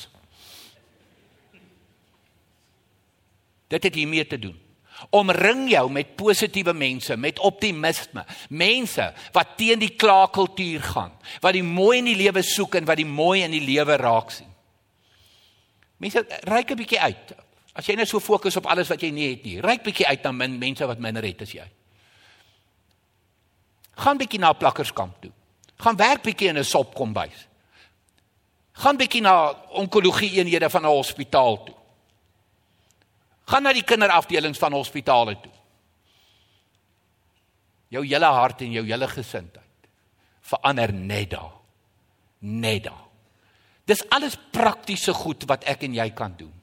Dit 3.70 3.86
het 3.86 3.94
hiermee 3.94 4.26
te 4.26 4.38
doen. 4.38 4.58
Omring 5.10 5.66
jou 5.70 5.86
met 5.90 6.14
positiewe 6.16 6.74
mense, 6.76 7.16
met 7.16 7.38
optimisme. 7.38 8.24
Mense 8.48 9.08
wat 9.34 9.56
teen 9.56 9.80
die 9.82 9.94
klaagkultuur 9.98 10.82
gaan, 10.92 11.12
wat 11.40 11.56
die 11.56 11.64
mooi 11.66 11.98
in 11.98 12.10
die 12.10 12.18
lewe 12.18 12.42
soek 12.46 12.78
en 12.78 12.88
wat 12.88 13.00
die 13.00 13.08
mooi 13.08 13.42
in 13.42 13.54
die 13.54 13.64
lewe 13.64 13.96
raak 14.02 14.30
sien. 14.34 14.51
Mense, 16.02 16.24
ryk 16.50 16.70
'n 16.70 16.76
bietjie 16.76 17.00
uit. 17.00 17.34
As 17.72 17.86
jy 17.86 17.94
net 17.96 18.08
so 18.08 18.20
fokus 18.20 18.56
op 18.56 18.66
alles 18.66 18.88
wat 18.88 19.00
jy 19.00 19.10
nie 19.10 19.28
het 19.30 19.44
nie, 19.44 19.60
ryk 19.60 19.82
bietjie 19.82 20.06
uit 20.06 20.22
na 20.24 20.32
min 20.32 20.58
mense 20.58 20.86
wat 20.86 20.98
minder 20.98 21.22
het 21.22 21.42
as 21.42 21.52
jy. 21.52 21.64
Gaan 23.96 24.18
bietjie 24.18 24.40
na 24.40 24.52
plakkerskamp 24.52 25.20
toe. 25.22 25.30
Gaan 25.76 25.96
werk 25.96 26.22
bietjie 26.22 26.48
in 26.48 26.58
'n 26.58 26.64
sopkombuis. 26.64 27.46
Gaan 28.72 28.96
bietjie 28.96 29.20
na 29.20 29.54
onkologie 29.70 30.30
eenhede 30.38 30.70
van 30.70 30.82
'n 30.82 30.96
hospitaal 30.96 31.64
toe. 31.64 31.76
Gaan 33.46 33.62
na 33.62 33.72
die 33.72 33.84
kinderafdelings 33.84 34.58
van 34.58 34.72
hospitale 34.72 35.40
toe. 35.40 35.52
Jou 37.88 38.06
hele 38.06 38.24
hart 38.24 38.60
en 38.60 38.72
jou 38.72 38.86
hele 38.86 39.08
gesindheid 39.08 39.62
verander 40.40 40.92
net 40.92 41.30
daar. 41.30 41.52
Net 42.38 42.84
daar. 42.84 43.01
Dis 43.92 44.04
alles 44.08 44.38
praktiese 44.54 45.12
goed 45.12 45.44
wat 45.50 45.66
ek 45.68 45.84
en 45.84 45.96
jy 45.98 46.08
kan 46.16 46.32
doen. 46.38 46.54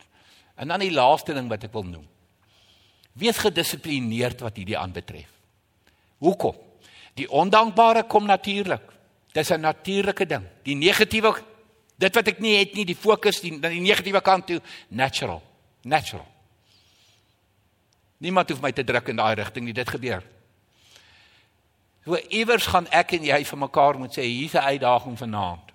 En 0.57 0.71
dan 0.73 0.81
die 0.81 0.93
laaste 0.93 1.35
ding 1.35 1.49
wat 1.51 1.67
ek 1.67 1.75
wil 1.75 1.85
noem. 1.85 2.07
Wees 3.19 3.37
gedissiplineerd 3.37 4.41
wat 4.41 4.57
hierdie 4.57 4.77
aanbetref. 4.79 5.29
Hoekom? 6.23 6.57
Die 7.19 7.27
ondankbare 7.29 8.05
kom 8.09 8.25
natuurlik. 8.25 8.81
Dis 9.33 9.51
'n 9.51 9.61
natuurlike 9.61 10.25
ding. 10.25 10.45
Die 10.63 10.75
negatiewe 10.75 11.35
dit 11.97 12.15
wat 12.15 12.27
ek 12.27 12.39
nie 12.39 12.57
het 12.57 12.73
nie, 12.73 12.85
die 12.85 12.95
fokus 12.95 13.41
die 13.43 13.51
na 13.51 13.69
die 13.69 13.83
negatiewe 13.83 14.21
kant 14.21 14.47
toe, 14.47 14.61
natural. 14.87 15.41
Natural. 15.83 16.27
Niemand 18.17 18.49
hoef 18.49 18.61
my 18.61 18.71
te 18.71 18.83
druk 18.83 19.07
in 19.07 19.15
daai 19.15 19.35
rigting 19.35 19.65
nie, 19.65 19.73
dit 19.73 19.89
gebeur. 19.89 20.23
So 22.05 22.17
iewers 22.29 22.67
gaan 22.67 22.87
ek 22.91 23.13
en 23.13 23.23
jy 23.23 23.43
vir 23.45 23.57
mekaar 23.57 23.99
moet 23.99 24.15
sê 24.17 24.23
hier's 24.23 24.55
'n 24.55 24.63
uitdaging 24.63 25.17
vanaand. 25.17 25.69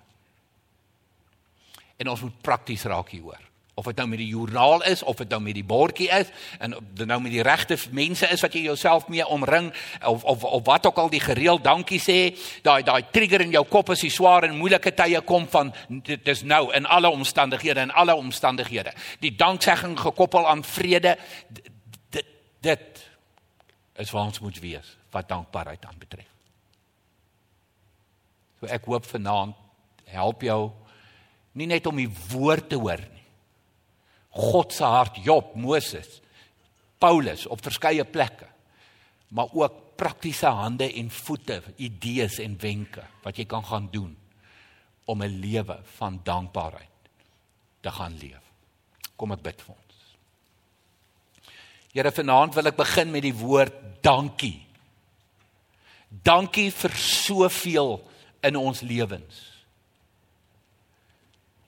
En 1.97 2.09
ons 2.09 2.21
moet 2.21 2.41
prakties 2.41 2.83
raak 2.83 3.09
hieroor. 3.09 3.41
Of 3.75 3.85
dit 3.85 3.97
nou 3.99 4.07
met 4.07 4.19
die 4.21 4.27
joernaal 4.27 4.83
is 4.87 5.03
of 5.03 5.17
dit 5.19 5.29
nou 5.29 5.41
met 5.43 5.53
die 5.53 5.63
bordjie 5.63 6.07
is 6.15 6.29
en 6.63 6.77
of 6.77 6.83
dit 6.95 7.07
nou 7.07 7.17
met 7.21 7.31
die 7.31 7.43
regte 7.43 7.75
mense 7.91 8.27
is 8.31 8.43
wat 8.43 8.53
jy 8.55 8.61
jouself 8.69 9.09
mee 9.11 9.25
omring 9.27 9.73
of 10.07 10.23
of 10.23 10.43
of 10.43 10.63
wat 10.63 10.87
ook 10.87 11.01
al 11.03 11.11
die 11.11 11.19
gereeld 11.19 11.63
dankie 11.63 11.99
sê, 11.99 12.37
daai 12.63 12.83
daai 12.87 13.03
trigger 13.11 13.43
in 13.43 13.51
jou 13.51 13.65
kop 13.67 13.91
as 13.91 14.03
jy 14.03 14.09
swaar 14.15 14.47
en 14.47 14.55
moeilike 14.55 14.93
tye 14.95 15.19
kom 15.27 15.47
van 15.51 15.73
dit 15.89 16.31
is 16.31 16.45
nou 16.47 16.69
in 16.71 16.87
alle 16.87 17.11
omstandighede 17.11 17.83
en 17.83 17.91
alle 17.91 18.15
omstandighede. 18.15 18.95
Die 19.19 19.35
danksegging 19.35 19.99
gekoppel 19.99 20.47
aan 20.47 20.63
vrede 20.63 21.17
dit 21.51 22.31
dit 22.63 23.03
is 23.95 24.11
waar 24.11 24.31
ons 24.31 24.39
moet 24.39 24.59
wees 24.59 24.95
wat 25.11 25.27
dankbaarheid 25.27 25.85
aanbetref. 25.85 26.31
So 28.59 28.71
ek 28.71 28.87
hoop 28.87 29.05
vanaand 29.05 29.55
help 30.15 30.47
jou 30.47 30.71
nie 31.55 31.67
net 31.69 31.87
om 31.87 31.97
die 31.99 32.11
woord 32.31 32.69
te 32.69 32.79
hoor 32.79 33.01
nie. 33.01 33.23
God 34.35 34.75
se 34.75 34.83
hart, 34.83 35.21
Job, 35.23 35.53
Moses, 35.55 36.19
Paulus 36.99 37.45
op 37.47 37.63
verskeie 37.63 38.03
plekke, 38.03 38.47
maar 39.35 39.51
ook 39.55 39.81
praktiese 39.95 40.51
hande 40.51 40.89
en 40.99 41.09
voete, 41.11 41.61
idees 41.79 42.39
en 42.43 42.57
wenke 42.59 43.03
wat 43.23 43.39
jy 43.39 43.45
kan 43.47 43.63
gaan 43.63 43.87
doen 43.91 44.11
om 45.05 45.23
'n 45.23 45.39
lewe 45.39 45.79
van 45.97 46.19
dankbaarheid 46.23 47.09
te 47.81 47.91
gaan 47.91 48.17
leef. 48.17 48.43
Kom 49.15 49.31
ek 49.31 49.41
bid 49.41 49.61
vir 49.61 49.75
ons. 49.75 49.97
Here, 51.93 52.11
vanaand 52.11 52.53
wil 52.55 52.67
ek 52.67 52.75
begin 52.75 53.11
met 53.11 53.21
die 53.21 53.33
woord 53.33 54.03
dankie. 54.03 54.65
Dankie 56.09 56.71
vir 56.71 56.91
soveel 56.91 58.09
in 58.43 58.55
ons 58.55 58.81
lewens. 58.81 59.54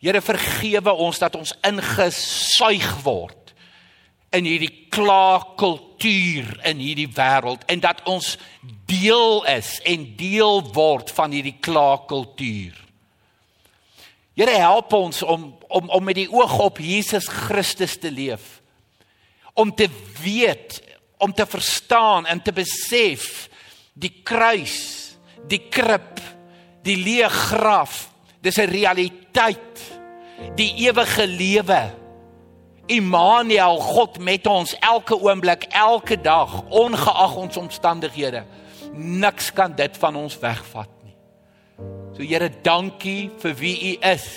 Here 0.04 0.22
vergewe 0.22 0.94
ons 0.94 1.20
dat 1.22 1.36
ons 1.38 1.56
ingesuig 1.66 2.90
word 3.06 3.54
in 4.36 4.46
hierdie 4.46 4.90
klaagkultuur 4.94 6.52
in 6.68 6.82
hierdie 6.84 7.10
wêreld 7.16 7.64
en 7.72 7.82
dat 7.82 8.04
ons 8.10 8.36
deel 8.90 9.42
is 9.50 9.78
en 9.88 10.04
deel 10.20 10.62
word 10.76 11.10
van 11.16 11.34
hierdie 11.34 11.56
klaagkultuur. 11.64 12.76
Here 14.38 14.58
help 14.62 14.94
ons 14.94 15.24
om 15.26 15.50
om 15.68 15.90
om 15.90 16.06
met 16.06 16.20
die 16.20 16.30
oog 16.30 16.60
op 16.68 16.78
Jesus 16.84 17.26
Christus 17.32 17.98
te 17.98 18.12
leef. 18.14 18.62
Om 19.58 19.74
te 19.74 19.88
weet, 20.22 20.78
om 21.18 21.34
te 21.34 21.46
verstaan 21.50 22.28
en 22.30 22.42
te 22.42 22.54
besef 22.54 23.48
die 23.98 24.14
kruis, 24.24 25.18
die 25.50 25.64
krib, 25.74 26.22
die 26.86 27.00
leë 27.02 27.32
graf 27.34 28.06
Dis 28.42 28.58
'n 28.58 28.70
realiteit. 28.70 29.27
Die 30.58 30.74
ewige 30.88 31.28
lewe. 31.28 31.82
Immanuel, 32.88 33.80
God 33.84 34.20
met 34.20 34.48
ons 34.48 34.72
elke 34.80 35.18
oomblik, 35.20 35.68
elke 35.76 36.16
dag, 36.22 36.62
ongeag 36.72 37.36
ons 37.36 37.58
omstandighede. 37.58 38.46
Niks 38.94 39.52
kan 39.54 39.76
dit 39.76 39.98
van 39.98 40.16
ons 40.16 40.38
wegvat 40.40 40.90
nie. 41.04 41.16
So 42.16 42.24
Here, 42.24 42.50
dankie 42.64 43.30
vir 43.44 43.58
wie 43.60 43.76
U 43.92 43.94
is. 44.14 44.28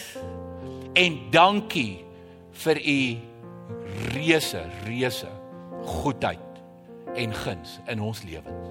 En 0.98 1.20
dankie 1.30 2.02
vir 2.64 2.82
U 2.82 3.00
reuse, 4.16 4.64
reuse 4.84 5.30
goedheid 5.86 6.38
en 7.14 7.34
guns 7.34 7.78
in 7.86 8.02
ons 8.02 8.22
lewens. 8.26 8.68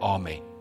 Amen. 0.00 0.53